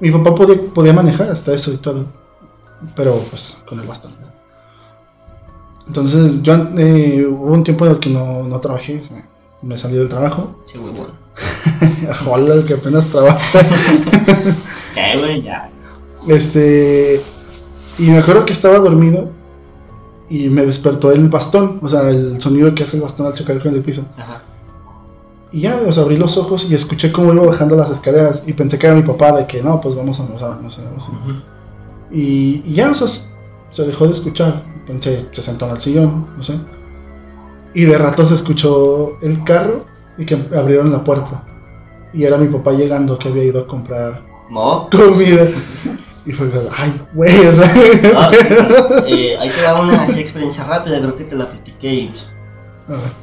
Mi 0.00 0.10
papá 0.10 0.34
podía, 0.34 0.56
podía 0.74 0.92
manejar 0.92 1.30
hasta 1.30 1.54
eso 1.54 1.72
y 1.72 1.76
todo, 1.76 2.06
pero 2.96 3.18
pues 3.30 3.56
con 3.66 3.80
el 3.80 3.86
bastón. 3.86 4.12
Entonces, 5.86 6.42
yo 6.42 6.54
eh, 6.76 7.26
hubo 7.26 7.52
un 7.52 7.64
tiempo 7.64 7.86
en 7.86 7.92
el 7.92 7.98
que 7.98 8.10
no, 8.10 8.42
no 8.44 8.60
trabajé, 8.60 9.02
me 9.62 9.78
salí 9.78 9.96
del 9.96 10.08
trabajo. 10.08 10.54
Sí, 10.70 10.78
güey, 10.78 10.92
bueno. 10.92 11.12
Hola, 12.30 12.54
el 12.54 12.64
que 12.64 12.74
apenas 12.74 13.06
trabaja. 13.06 13.60
Ya, 14.94 15.16
güey, 15.16 15.40
ya. 15.40 15.70
Este. 16.28 17.22
Y 17.98 18.02
me 18.02 18.18
acuerdo 18.18 18.44
que 18.44 18.52
estaba 18.52 18.78
dormido 18.78 19.30
y 20.28 20.48
me 20.48 20.66
despertó 20.66 21.12
el 21.12 21.28
bastón, 21.30 21.78
o 21.82 21.88
sea, 21.88 22.10
el 22.10 22.40
sonido 22.42 22.74
que 22.74 22.82
hace 22.82 22.96
el 22.96 23.02
bastón 23.02 23.26
al 23.26 23.34
chocar 23.34 23.62
con 23.62 23.74
el 23.74 23.80
piso. 23.80 24.04
Ajá. 24.18 24.42
Y 25.52 25.60
ya, 25.60 25.80
o 25.86 25.92
sea, 25.92 26.04
abrí 26.04 26.16
los 26.16 26.38
ojos 26.38 26.66
y 26.70 26.74
escuché 26.74 27.12
cómo 27.12 27.32
iba 27.34 27.44
bajando 27.44 27.76
las 27.76 27.90
escaleras 27.90 28.42
y 28.46 28.54
pensé 28.54 28.78
que 28.78 28.86
era 28.86 28.96
mi 28.96 29.02
papá, 29.02 29.32
de 29.32 29.46
que 29.46 29.62
no, 29.62 29.80
pues 29.80 29.94
vamos 29.94 30.18
a 30.18 30.22
almorzar, 30.22 30.60
no 30.62 30.70
sé, 30.70 30.80
no. 30.80 31.42
Y, 32.10 32.62
y 32.64 32.74
ya, 32.74 32.90
o 32.90 32.94
sea, 32.94 33.08
se 33.70 33.84
dejó 33.84 34.06
de 34.06 34.12
escuchar. 34.12 34.62
Pensé, 34.86 35.26
se 35.30 35.42
sentó 35.42 35.66
en 35.66 35.76
el 35.76 35.80
sillón, 35.80 36.26
no 36.36 36.42
sé. 36.42 36.58
Y 37.74 37.84
de 37.84 37.98
rato 37.98 38.24
se 38.26 38.34
escuchó 38.34 39.18
el 39.22 39.44
carro 39.44 39.84
y 40.18 40.26
que 40.26 40.34
abrieron 40.56 40.90
la 40.92 41.04
puerta. 41.04 41.42
Y 42.12 42.24
era 42.24 42.36
mi 42.36 42.48
papá 42.48 42.72
llegando 42.72 43.18
que 43.18 43.28
había 43.28 43.44
ido 43.44 43.62
a 43.62 43.66
comprar 43.66 44.22
Mo. 44.48 44.88
comida. 44.90 45.48
Y 46.24 46.32
fue, 46.32 46.48
ay, 46.76 47.00
güey, 47.14 47.46
o 47.46 47.52
sea. 47.52 47.74
Ah, 48.16 48.30
eh, 49.06 49.36
hay 49.40 49.50
que 49.50 49.60
dar 49.60 49.80
una 49.80 50.02
así 50.02 50.20
experiencia 50.20 50.64
rápida, 50.64 50.98
creo 50.98 51.16
que 51.16 51.24
te 51.24 51.34
la 51.34 51.50
platiqué 51.50 51.94
y 51.94 52.14
A 52.88 52.92
ver. 52.92 53.21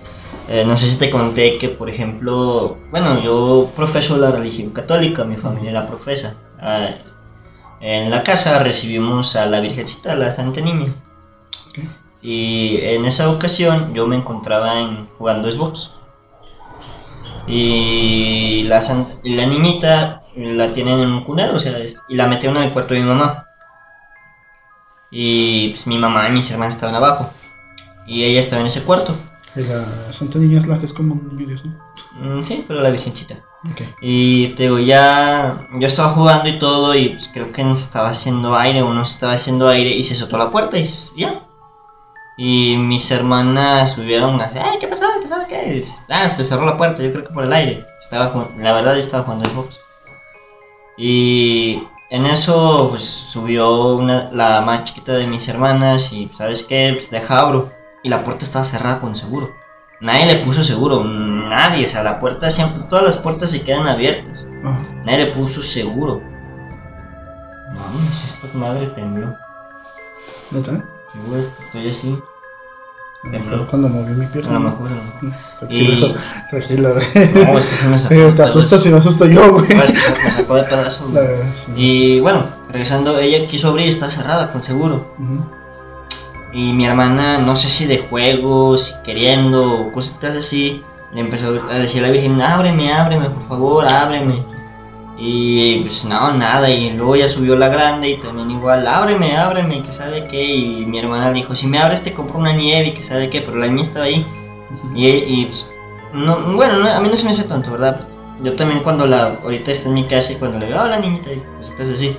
Eh, 0.49 0.63
no 0.65 0.75
sé 0.77 0.87
si 0.89 0.97
te 0.97 1.09
conté 1.09 1.57
que, 1.57 1.69
por 1.69 1.89
ejemplo, 1.89 2.77
bueno, 2.91 3.21
yo 3.21 3.69
profeso 3.75 4.17
la 4.17 4.31
religión 4.31 4.71
católica, 4.71 5.23
mi 5.23 5.37
familia 5.37 5.71
la 5.71 5.87
profesa. 5.87 6.35
Ah, 6.59 6.89
en 7.81 8.09
la 8.11 8.23
casa 8.23 8.59
recibimos 8.59 9.35
a 9.35 9.45
la 9.45 9.59
Virgencita, 9.61 10.11
a 10.13 10.15
la 10.15 10.31
Santa 10.31 10.59
Niña. 10.61 10.93
Y 12.21 12.77
en 12.81 13.05
esa 13.05 13.29
ocasión 13.29 13.93
yo 13.93 14.05
me 14.07 14.17
encontraba 14.17 14.79
en, 14.81 15.07
jugando 15.17 15.49
Xbox. 15.51 15.93
Y 17.47 18.63
la, 18.63 18.81
santa- 18.81 19.15
la 19.23 19.45
niñita 19.45 20.23
la 20.35 20.73
tienen 20.73 20.99
en 20.99 21.11
un 21.11 21.23
cunero, 21.23 21.55
o 21.55 21.59
sea, 21.59 21.77
es- 21.79 22.01
y 22.09 22.15
la 22.15 22.27
metieron 22.27 22.57
en 22.57 22.63
el 22.63 22.71
cuarto 22.71 22.93
de 22.93 22.99
mi 23.01 23.07
mamá. 23.07 23.45
Y 25.11 25.69
pues 25.69 25.87
mi 25.87 25.97
mamá 25.97 26.27
y 26.29 26.31
mis 26.31 26.49
hermanas 26.51 26.75
estaban 26.75 26.95
abajo. 26.95 27.31
Y 28.05 28.23
ella 28.25 28.39
estaba 28.39 28.61
en 28.61 28.67
ese 28.67 28.83
cuarto. 28.83 29.15
La 29.55 30.13
Santa 30.13 30.37
Niña 30.39 30.59
es 30.59 30.67
la 30.67 30.79
que 30.79 30.85
es 30.85 30.93
como 30.93 31.13
un 31.13 31.35
niño 31.35 31.47
Dios, 31.47 31.63
¿no? 31.65 32.37
Mm, 32.37 32.43
sí, 32.43 32.63
pero 32.67 32.81
la 32.81 32.89
virgencita. 32.89 33.35
Ok. 33.71 33.81
Y 34.01 34.49
te 34.49 34.63
digo, 34.63 34.79
ya 34.79 35.67
yo 35.79 35.87
estaba 35.87 36.13
jugando 36.13 36.47
y 36.47 36.59
todo 36.59 36.95
y 36.95 37.09
pues 37.09 37.29
creo 37.33 37.51
que 37.51 37.63
nos 37.63 37.81
estaba 37.81 38.09
haciendo 38.09 38.55
aire 38.55 38.81
o 38.81 39.01
estaba 39.01 39.33
haciendo 39.33 39.67
aire 39.67 39.89
y 39.89 40.03
se 40.03 40.15
soltó 40.15 40.37
la 40.37 40.51
puerta 40.51 40.77
y 40.77 40.85
ya. 41.17 41.45
Y 42.37 42.77
mis 42.77 43.11
hermanas 43.11 43.93
subieron 43.93 44.39
así, 44.39 44.57
ay, 44.59 44.77
¿qué 44.79 44.87
pasó? 44.87 45.05
¿Qué 45.21 45.27
pasó? 45.27 45.45
¿Qué? 45.49 45.85
Ah, 46.07 46.29
se 46.29 46.43
cerró 46.45 46.65
la 46.65 46.77
puerta, 46.77 47.03
yo 47.03 47.11
creo 47.11 47.25
que 47.25 47.33
por 47.33 47.43
el 47.43 47.51
aire. 47.51 47.85
Estaba 47.99 48.49
la 48.57 48.71
verdad 48.71 48.93
yo 48.93 49.01
estaba 49.01 49.23
jugando 49.23 49.49
Xbox. 49.49 49.77
Y 50.97 51.83
en 52.09 52.25
eso 52.25 52.87
pues 52.91 53.03
subió 53.03 53.95
una, 53.95 54.29
la 54.31 54.61
más 54.61 54.85
chiquita 54.85 55.13
de 55.13 55.27
mis 55.27 55.47
hermanas 55.49 56.13
y 56.13 56.29
¿sabes 56.31 56.63
qué? 56.63 56.91
Pues 56.93 57.09
deja 57.09 57.39
abro. 57.39 57.78
Y 58.03 58.09
la 58.09 58.23
puerta 58.23 58.45
estaba 58.45 58.65
cerrada 58.65 58.99
con 59.01 59.15
seguro. 59.15 59.53
Nadie 60.01 60.25
le 60.27 60.35
puso 60.45 60.63
seguro, 60.63 61.03
nadie, 61.03 61.85
o 61.85 61.89
sea, 61.89 62.03
la 62.03 62.19
puerta 62.21 62.49
siempre, 62.49 62.83
todas 62.89 63.03
las 63.03 63.17
puertas 63.17 63.51
se 63.51 63.61
quedan 63.63 63.85
abiertas. 63.87 64.47
Ah, 64.63 64.79
Nadie 65.03 65.25
le 65.25 65.31
puso 65.33 65.61
seguro. 65.61 66.21
Mames, 67.73 68.23
esta 68.25 68.57
madre 68.57 68.87
tembló. 68.95 69.35
¿neta? 70.51 70.71
Sí, 71.11 71.19
güey, 71.27 71.43
estoy 71.65 71.89
así. 71.89 72.19
Tembló. 73.31 73.67
cuando 73.67 73.89
moví 73.89 74.13
mi 74.13 74.25
A 74.25 74.31
pierna. 74.31 74.53
lo 74.53 74.59
mejor, 74.61 74.87
a 74.91 74.95
lo 74.95 75.03
mejor. 75.03 75.39
Tranquilo, 75.59 76.13
tranquilo, 76.49 76.93
güey. 76.93 77.45
No, 77.45 77.59
es 77.59 77.65
que 77.65 77.75
se 77.75 77.87
me 77.89 77.99
sacó. 77.99 78.15
De 78.15 78.31
Te 78.31 78.43
asustas 78.43 78.85
y 78.85 78.89
me 78.89 78.97
asusto 78.97 79.25
yo, 79.25 79.51
güey. 79.51 79.67
No, 79.75 79.83
es 79.83 79.91
que 79.91 79.99
se 79.99 80.11
me 80.13 80.31
sacó 80.31 80.55
de 80.55 80.63
pedazo, 80.63 81.07
güey. 81.11 81.25
La- 81.27 81.53
sí, 81.53 81.71
Y 81.75 82.19
bueno, 82.21 82.45
regresando, 82.69 83.19
ella 83.19 83.45
quiso 83.47 83.67
abrir 83.67 83.87
y 83.87 83.89
estaba 83.89 84.11
cerrada, 84.11 84.53
con 84.53 84.63
seguro. 84.63 85.13
Ujú. 85.19 85.43
Y 86.51 86.73
mi 86.73 86.85
hermana, 86.85 87.37
no 87.37 87.55
sé 87.55 87.69
si 87.69 87.85
de 87.85 87.99
juegos, 87.99 88.99
queriendo, 89.03 89.81
o 89.81 89.91
cositas 89.91 90.35
así, 90.35 90.83
le 91.13 91.21
empezó 91.21 91.61
a 91.69 91.73
decir 91.75 92.03
a 92.03 92.07
la 92.07 92.11
Virgen, 92.11 92.41
ábreme, 92.41 92.91
ábreme, 92.91 93.29
por 93.29 93.47
favor, 93.47 93.87
ábreme. 93.87 94.43
Y 95.17 95.81
pues 95.81 96.05
no, 96.05 96.33
nada, 96.33 96.69
y 96.69 96.91
luego 96.91 97.17
ya 97.17 97.27
subió 97.27 97.55
la 97.55 97.67
grande 97.67 98.09
y 98.09 98.17
también 98.17 98.51
igual, 98.51 98.87
ábreme, 98.87 99.35
ábreme, 99.35 99.83
que 99.83 99.91
sabe 99.91 100.27
qué. 100.27 100.43
Y 100.43 100.85
mi 100.85 100.97
hermana 100.99 101.31
dijo, 101.31 101.55
si 101.55 101.67
me 101.67 101.77
abres 101.77 102.01
te 102.01 102.13
compro 102.13 102.39
una 102.39 102.53
nieve 102.53 102.89
y 102.89 102.93
que 102.93 103.03
sabe 103.03 103.29
qué, 103.29 103.41
pero 103.41 103.57
la 103.57 103.67
niña 103.67 103.81
estaba 103.81 104.05
ahí. 104.05 104.25
Y, 104.95 105.07
y, 105.07 105.45
pues, 105.45 105.69
no, 106.13 106.55
bueno, 106.55 106.77
no, 106.77 106.89
a 106.89 106.99
mí 107.01 107.09
no 107.09 107.17
se 107.17 107.25
me 107.25 107.31
hace 107.31 107.43
tanto, 107.43 107.71
¿verdad? 107.71 108.07
Yo 108.41 108.55
también 108.55 108.79
cuando 108.79 109.05
la, 109.05 109.37
ahorita 109.43 109.71
está 109.71 109.89
en 109.89 109.95
mi 109.95 110.05
casa 110.05 110.31
y 110.31 110.35
cuando 110.35 110.57
le 110.57 110.67
veo, 110.67 110.81
hola 110.81 110.97
niñita, 110.97 111.31
y 111.31 111.43
cositas 111.57 111.89
así. 111.89 112.15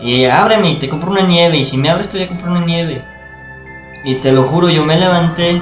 Y 0.00 0.16
ella, 0.16 0.42
ábreme 0.42 0.76
te 0.76 0.88
compro 0.88 1.10
una 1.10 1.22
nieve, 1.22 1.56
y 1.56 1.64
si 1.64 1.78
me 1.78 1.88
abres 1.88 2.10
te 2.10 2.18
voy 2.18 2.26
a 2.26 2.28
comprar 2.28 2.50
una 2.50 2.66
nieve. 2.66 3.02
Y 4.06 4.14
te 4.14 4.30
lo 4.30 4.44
juro, 4.44 4.70
yo 4.70 4.84
me 4.84 4.96
levanté 4.96 5.60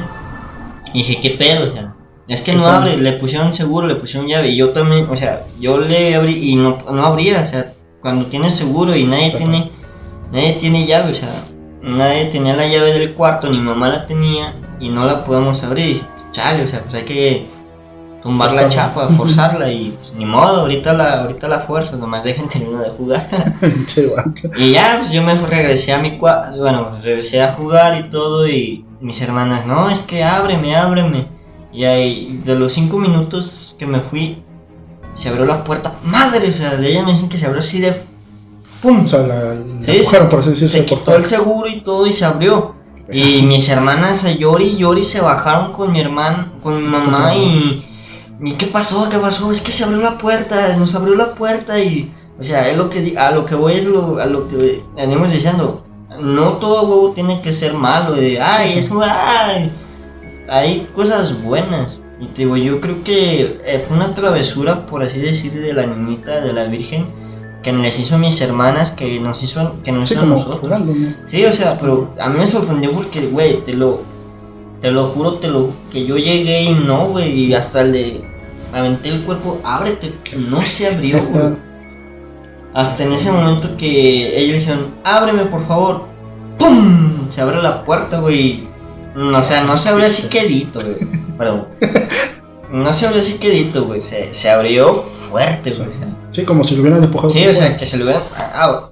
y 0.93 0.99
dije, 0.99 1.19
¿qué 1.19 1.31
pedo? 1.31 1.65
O 1.65 1.73
sea, 1.73 1.95
es 2.29 2.43
que 2.43 2.53
¿Qué 2.53 2.59
no 2.59 2.67
abre, 2.67 2.99
le 2.99 3.13
pusieron 3.13 3.55
seguro, 3.55 3.87
le 3.87 3.97
pusieron 3.97 4.29
llave, 4.29 4.51
y 4.51 4.57
yo 4.57 4.71
también, 4.71 5.09
o 5.11 5.17
sea, 5.17 5.47
yo 5.59 5.79
le 5.79 6.15
abrí 6.15 6.51
y 6.51 6.55
no, 6.55 6.77
no 6.93 7.07
abría, 7.07 7.41
o 7.41 7.45
sea, 7.47 7.73
cuando 8.03 8.27
tienes 8.27 8.55
seguro 8.55 8.95
y 8.95 9.05
nadie 9.05 9.29
Exacto. 9.29 9.51
tiene, 9.51 9.71
nadie 10.31 10.53
tiene 10.61 10.87
llave, 10.87 11.11
o 11.11 11.15
sea, 11.15 11.31
nadie 11.81 12.27
tenía 12.27 12.55
la 12.55 12.67
llave 12.67 12.93
del 12.93 13.15
cuarto, 13.15 13.49
ni 13.49 13.59
mamá 13.59 13.89
la 13.89 14.07
tenía 14.07 14.55
y 14.79 14.91
no 14.91 15.07
la 15.07 15.25
podemos 15.25 15.63
abrir. 15.63 16.03
Chale, 16.33 16.65
o 16.65 16.69
sea, 16.69 16.83
pues 16.83 16.97
hay 16.97 17.05
que 17.05 17.47
tumbar 18.25 18.53
la 18.55 18.69
chapa, 18.69 19.07
forzarla 19.09 19.71
y 19.71 19.91
pues 19.99 20.13
ni 20.15 20.25
modo, 20.27 20.63
ahorita 20.63 20.93
la, 20.95 21.21
ahorita 21.23 21.47
la 21.47 21.61
fuerza, 21.61 21.97
nomás 21.97 22.25
dejen 22.25 22.49
terminar 22.49 22.83
de 22.85 22.91
jugar. 22.91 23.29
Y 24.57 24.73
ya, 24.73 24.97
pues 24.99 25.13
yo 25.13 25.23
me 25.23 25.35
regresé 25.37 25.93
a 25.93 25.99
mi 25.99 26.19
cuarto, 26.19 26.59
bueno, 26.59 26.99
regresé 27.03 27.41
a 27.43 27.53
jugar 27.53 28.01
y 28.01 28.11
todo 28.11 28.49
y 28.49 28.85
mis 29.01 29.21
hermanas, 29.21 29.67
no, 29.67 29.91
es 29.91 30.01
que 30.01 30.25
ábreme, 30.25 30.75
ábreme. 30.75 31.29
Y 31.73 31.85
ahí, 31.85 32.41
de 32.45 32.55
los 32.55 32.73
cinco 32.73 32.99
minutos 32.99 33.77
que 33.79 33.87
me 33.87 34.01
fui, 34.01 34.43
se 35.13 35.29
abrió 35.29 35.45
la 35.45 35.63
puerta. 35.63 35.95
Madre, 36.05 36.49
o 36.49 36.53
sea, 36.53 36.77
de 36.77 36.89
ella 36.89 37.03
me 37.05 37.11
dicen 37.11 37.29
que 37.29 37.37
se 37.39 37.47
abrió 37.47 37.61
así 37.61 37.81
de... 37.81 37.95
¡Pum! 38.81 39.05
O 39.05 39.09
sea, 39.09 39.21
la, 39.21 39.35
la 39.55 39.57
Sí, 39.81 40.05
se- 40.05 40.21
por 40.25 40.41
así 40.41 40.69
se 40.69 40.85
quitó 40.85 41.15
el 41.17 41.27
seguro 41.27 41.69
y 41.69 41.81
todo 41.83 42.07
y 42.07 42.13
se 42.13 42.25
abrió. 42.25 42.75
Y 43.11 43.43
mis 43.43 43.69
hermanas 43.69 44.25
a 44.25 44.31
llori 44.31 44.65
y 44.69 44.77
llori 44.79 45.03
se 45.03 45.21
bajaron 45.21 45.73
con 45.73 45.93
mi 45.93 46.01
hermano, 46.01 46.53
con 46.63 46.81
mi 46.83 46.89
mamá 46.89 47.35
y, 47.35 47.85
y 48.43 48.53
¿qué 48.53 48.67
pasó? 48.67 49.09
¿Qué 49.11 49.19
pasó? 49.19 49.51
Es 49.51 49.61
que 49.61 49.73
se 49.73 49.85
abrió 49.85 50.01
la 50.01 50.19
puerta, 50.19 50.77
nos 50.77 50.95
abrió 50.95 51.15
la 51.15 51.35
puerta 51.35 51.79
y 51.81 52.13
o 52.39 52.43
sea, 52.43 52.69
es 52.69 52.77
lo 52.77 52.91
que 52.91 53.15
a 53.17 53.31
lo 53.31 53.47
que 53.47 53.55
voy 53.55 53.75
es 53.75 53.85
lo, 53.85 54.19
a 54.19 54.27
lo 54.27 54.49
que 54.49 54.83
venimos 54.97 55.31
diciendo. 55.33 55.83
No 56.21 56.55
todo 56.55 56.83
huevo 56.89 57.11
tiene 57.13 57.41
que 57.43 57.53
ser 57.53 57.75
malo 57.75 58.13
de 58.15 58.41
ay, 58.41 58.79
es 58.79 58.91
ay. 59.01 59.71
Hay 60.49 60.89
cosas 60.95 61.43
buenas. 61.43 62.01
Y 62.21 62.27
te 62.27 62.43
digo, 62.43 62.57
yo 62.57 62.81
creo 62.81 63.03
que 63.03 63.61
eh, 63.65 63.85
fue 63.87 63.97
una 63.97 64.15
travesura, 64.15 64.87
por 64.87 65.03
así 65.03 65.19
decir, 65.21 65.53
de 65.53 65.73
la 65.73 65.87
niñita, 65.87 66.41
de 66.41 66.53
la 66.53 66.65
Virgen, 66.65 67.07
que 67.63 67.73
les 67.73 67.99
hizo 67.99 68.15
a 68.15 68.19
mis 68.19 68.41
hermanas, 68.41 68.93
que 68.93 69.19
nos 69.19 69.43
hizo, 69.43 69.77
que 69.83 69.91
nos 69.91 70.09
Sí, 70.09 70.15
hizo 70.15 70.23
a 70.23 70.27
nosotros. 70.27 70.61
jugando, 70.61 70.95
¿no? 70.95 71.15
Sí, 71.29 71.45
o 71.45 71.53
sea, 71.53 71.79
pero 71.81 72.11
a 72.21 72.29
mí 72.29 72.39
me 72.39 72.47
sorprendió 72.47 72.93
porque, 72.93 73.27
güey, 73.27 73.65
te 73.65 73.73
lo, 73.75 74.03
te 74.85 74.91
lo 74.91 75.07
juro, 75.07 75.39
te 75.39 75.49
lo, 75.49 75.73
que 75.91 76.05
yo 76.05 76.19
llegué 76.19 76.65
y 76.65 76.75
no, 76.75 77.07
güey, 77.07 77.33
y 77.33 77.55
hasta 77.55 77.83
le 77.83 78.21
aventé 78.71 79.09
el 79.09 79.23
cuerpo, 79.23 79.59
ábrete, 79.65 80.13
no 80.37 80.61
se 80.61 80.89
abrió, 80.89 81.25
güey. 81.33 81.57
Hasta 82.75 83.05
en 83.05 83.13
ese 83.13 83.33
momento 83.33 83.79
que 83.79 84.39
ellos 84.39 84.59
dijeron, 84.59 84.95
ábreme 85.03 85.47
por 85.47 85.67
favor, 85.67 86.05
¡pum! 86.59 87.31
Se 87.31 87.41
abre 87.41 87.63
la 87.63 87.83
puerta, 87.83 88.19
güey. 88.19 88.65
No, 89.15 89.39
o 89.39 89.43
sea, 89.43 89.63
no 89.63 89.79
se 89.79 89.89
abrió 89.89 90.07
así 90.07 90.29
quedito, 90.29 90.83
güey. 90.83 90.97
Pero, 91.39 91.67
no 92.71 92.93
se 92.93 93.07
abrió 93.07 93.23
así 93.23 93.39
quedito, 93.39 93.87
güey. 93.87 94.03
Se, 94.03 94.35
se 94.35 94.51
abrió 94.51 94.93
fuerte, 94.93 95.71
güey. 95.71 95.89
Sí, 96.31 96.45
como 96.45 96.63
si 96.63 96.77
lo 96.77 96.83
hubieran 96.83 97.03
empujado. 97.03 97.33
Sí, 97.33 97.47
o 97.47 97.55
sea, 97.55 97.75
que 97.79 97.87
se 97.87 97.97
lo 97.97 98.05
hubieran. 98.05 98.23
Ah, 98.37 98.91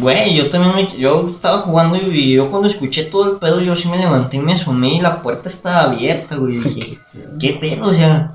güey, 0.00 0.34
yo 0.34 0.50
también 0.50 0.74
me. 0.74 0.98
Yo 0.98 1.30
estaba 1.30 1.58
jugando 1.58 1.96
y 1.96 2.34
yo 2.34 2.50
cuando 2.50 2.68
escuché 2.68 3.04
todo 3.04 3.32
el 3.32 3.38
pedo, 3.38 3.60
yo 3.60 3.74
sí 3.74 3.88
me 3.88 3.98
levanté 3.98 4.36
y 4.36 4.40
me 4.40 4.52
asomé 4.52 4.96
y 4.96 5.00
la 5.00 5.22
puerta 5.22 5.48
estaba 5.48 5.82
abierta, 5.82 6.36
güey. 6.36 6.56
Y 6.56 6.60
dije, 6.60 6.98
¿qué 7.40 7.58
pedo? 7.60 7.88
O 7.88 7.94
sea. 7.94 8.32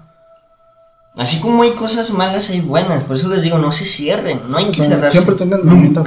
Así 1.16 1.42
como 1.42 1.64
hay 1.64 1.72
cosas 1.72 2.10
malas, 2.12 2.50
hay 2.50 2.62
buenas. 2.62 3.04
Por 3.04 3.18
eso 3.18 3.28
les 3.28 3.44
digo, 3.44 3.58
no 3.58 3.72
se 3.72 3.86
cierren. 3.86 4.50
No 4.50 4.58
hay 4.58 4.70
O 4.70 4.72
que 4.72 4.82
cerrarse. 4.84 5.18
Siempre 5.18 5.36
tengan 5.36 5.68
abierta. 5.68 6.04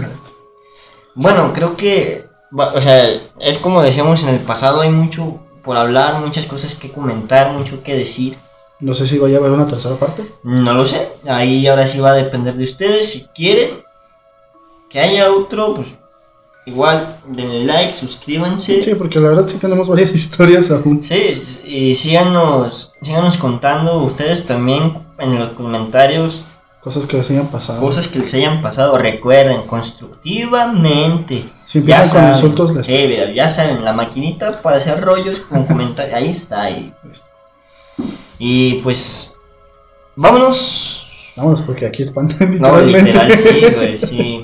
Bueno, 1.14 1.53
creo 1.53 1.77
que. 1.77 2.24
O 2.53 2.81
sea, 2.81 3.20
es 3.38 3.59
como 3.59 3.83
decíamos 3.83 4.22
en 4.22 4.31
el 4.31 4.40
pasado, 4.40 4.81
hay 4.81 4.90
mucho 4.90 5.40
por 5.62 5.77
hablar, 5.77 6.20
muchas 6.20 6.46
cosas 6.46 6.74
que 6.74 6.90
comentar, 6.90 7.53
mucho 7.53 7.83
que 7.83 7.94
decir. 7.94 8.37
No 8.81 8.94
sé 8.94 9.07
si 9.07 9.18
vaya 9.18 9.37
a 9.37 9.40
haber 9.40 9.53
una 9.53 9.66
tercera 9.66 9.96
parte. 9.96 10.24
No 10.42 10.74
lo 10.74 10.87
sé. 10.87 11.09
Ahí 11.29 11.66
ahora 11.66 11.87
sí 11.87 12.00
va 12.00 12.11
a 12.11 12.14
depender 12.14 12.55
de 12.55 12.64
ustedes. 12.64 13.11
Si 13.11 13.29
quieren 13.29 13.85
que 14.88 15.00
haya 15.00 15.30
otro, 15.32 15.74
pues 15.74 15.88
igual 16.66 17.18
denle 17.28 17.64
like, 17.64 17.92
suscríbanse. 17.94 18.82
Sí, 18.82 18.94
porque 18.94 19.20
la 19.20 19.28
verdad 19.30 19.48
sí 19.48 19.56
tenemos 19.58 19.88
varias 19.88 20.10
historias 20.14 20.70
aún. 20.70 21.02
Sí, 21.04 21.42
y 21.64 21.94
síganos, 21.94 22.92
síganos 23.02 23.36
contando 23.36 23.98
ustedes 24.02 24.46
también 24.46 24.98
en 25.18 25.38
los 25.38 25.50
comentarios 25.50 26.44
Cosas 26.80 27.06
que 27.06 27.16
les 27.16 27.30
hayan 27.30 27.46
pasado. 27.46 27.80
cosas 27.80 28.08
que 28.08 28.18
les 28.18 28.34
hayan 28.34 28.60
pasado. 28.60 28.98
Recuerden, 28.98 29.62
constructivamente. 29.66 31.48
Si 31.64 31.80
con 31.80 32.10
saben. 32.10 32.34
insultos, 32.34 32.74
les- 32.74 32.84
Sí, 32.84 32.92
mira, 33.08 33.30
ya 33.32 33.48
saben, 33.48 33.82
la 33.82 33.94
maquinita 33.94 34.60
para 34.60 34.76
hacer 34.76 35.00
rollos 35.00 35.40
con 35.40 35.64
comentarios. 35.64 36.14
Ahí 36.14 36.28
está. 36.28 36.62
Ahí. 36.64 36.92
Y 38.38 38.74
pues, 38.82 39.38
vámonos. 40.16 41.32
Vámonos, 41.36 41.62
porque 41.62 41.86
aquí 41.86 42.02
espantan 42.02 42.58
No, 42.60 42.78
literalmente. 42.80 43.12
literal, 43.12 43.32
sí, 43.32 43.60
güey, 43.74 43.98
sí. 44.06 44.43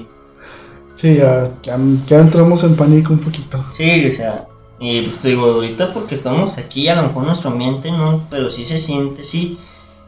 Sí, 1.01 1.17
ya, 1.17 1.51
ya, 1.63 1.79
ya 2.09 2.19
entramos 2.19 2.63
en 2.65 2.77
pánico 2.77 3.13
un 3.13 3.21
poquito. 3.21 3.65
Sí, 3.77 4.07
o 4.07 4.13
sea, 4.13 4.47
y 4.79 5.03
pues, 5.03 5.19
te 5.21 5.29
digo, 5.29 5.47
ahorita 5.47 5.95
porque 5.95 6.15
estamos 6.15 6.59
aquí, 6.59 6.89
a 6.89 6.97
lo 6.97 7.09
mejor 7.09 7.25
nuestro 7.25 7.51
ambiente 7.51 7.91
no, 7.91 8.27
pero 8.31 8.51
sí 8.51 8.65
se 8.65 8.79
siente, 8.79 9.23
sí. 9.23 9.59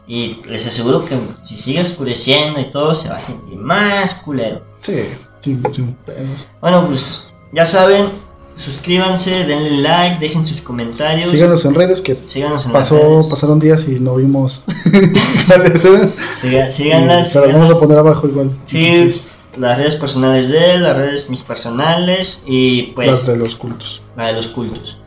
Y 0.07 0.37
les 0.49 0.67
aseguro 0.67 1.05
que 1.05 1.17
si 1.41 1.57
sigue 1.57 1.81
oscureciendo 1.81 2.59
y 2.59 2.65
todo, 2.71 2.93
se 2.93 3.07
va 3.09 3.15
a 3.15 3.21
sentir 3.21 3.57
más 3.57 4.15
culero. 4.15 4.61
Sí, 4.81 4.99
sin 5.39 5.61
pedos. 6.05 6.47
Bueno, 6.59 6.85
pues 6.87 7.33
ya 7.53 7.65
saben, 7.65 8.07
suscríbanse, 8.55 9.45
denle 9.45 9.81
like, 9.81 10.19
dejen 10.19 10.45
sus 10.45 10.61
comentarios. 10.61 11.29
Síganos 11.31 11.63
en 11.65 11.73
redes 11.75 12.01
que 12.01 12.17
síganos 12.27 12.65
en 12.65 12.73
las 12.73 12.83
pasó, 12.89 12.97
redes. 13.01 13.29
pasaron 13.29 13.59
días 13.59 13.85
y 13.87 13.99
no 13.99 14.15
vimos 14.15 14.63
cuáles 15.47 15.83
eran. 15.85 16.13
Siga- 16.41 16.71
síganlas. 16.71 17.29
Pero 17.33 17.45
las 17.47 17.55
vamos 17.57 17.77
a 17.77 17.79
poner 17.81 17.97
abajo 17.97 18.27
igual. 18.27 18.51
Sí, 18.65 18.85
Entonces, 18.85 19.31
las 19.57 19.77
redes 19.77 19.95
personales 19.95 20.49
de 20.49 20.73
él, 20.75 20.83
las 20.83 20.95
redes 20.95 21.29
mis 21.29 21.41
personales 21.41 22.43
y 22.47 22.83
pues 22.93 23.07
las 23.07 23.25
de 23.27 23.37
los 23.37 23.55
cultos. 23.55 24.01
la 24.15 24.27
de 24.27 24.33
los 24.33 24.47
cultos. 24.47 24.97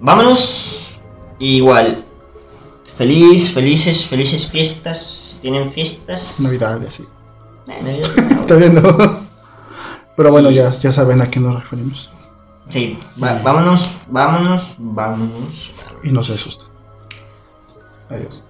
Vámonos. 0.00 1.00
Igual. 1.38 2.04
Feliz, 2.96 3.50
felices, 3.52 4.04
felices 4.06 4.46
fiestas. 4.46 5.38
¿Tienen 5.40 5.70
fiestas? 5.70 6.40
Navidad 6.40 6.80
y 6.82 6.86
así. 6.86 7.04
Eh, 7.68 7.82
Navidad, 7.82 8.36
no. 8.36 8.40
Todavía 8.46 8.68
no. 8.70 9.20
Pero 10.16 10.30
bueno, 10.32 10.50
ya, 10.50 10.70
ya 10.72 10.92
saben 10.92 11.20
a 11.22 11.30
qué 11.30 11.40
nos 11.40 11.54
referimos. 11.54 12.10
Sí, 12.68 12.98
va- 13.22 13.40
vámonos, 13.42 13.90
vámonos, 14.08 14.74
vámonos. 14.78 15.72
Y 16.02 16.10
no 16.10 16.22
se 16.22 16.34
asusten. 16.34 16.68
Adiós. 18.10 18.42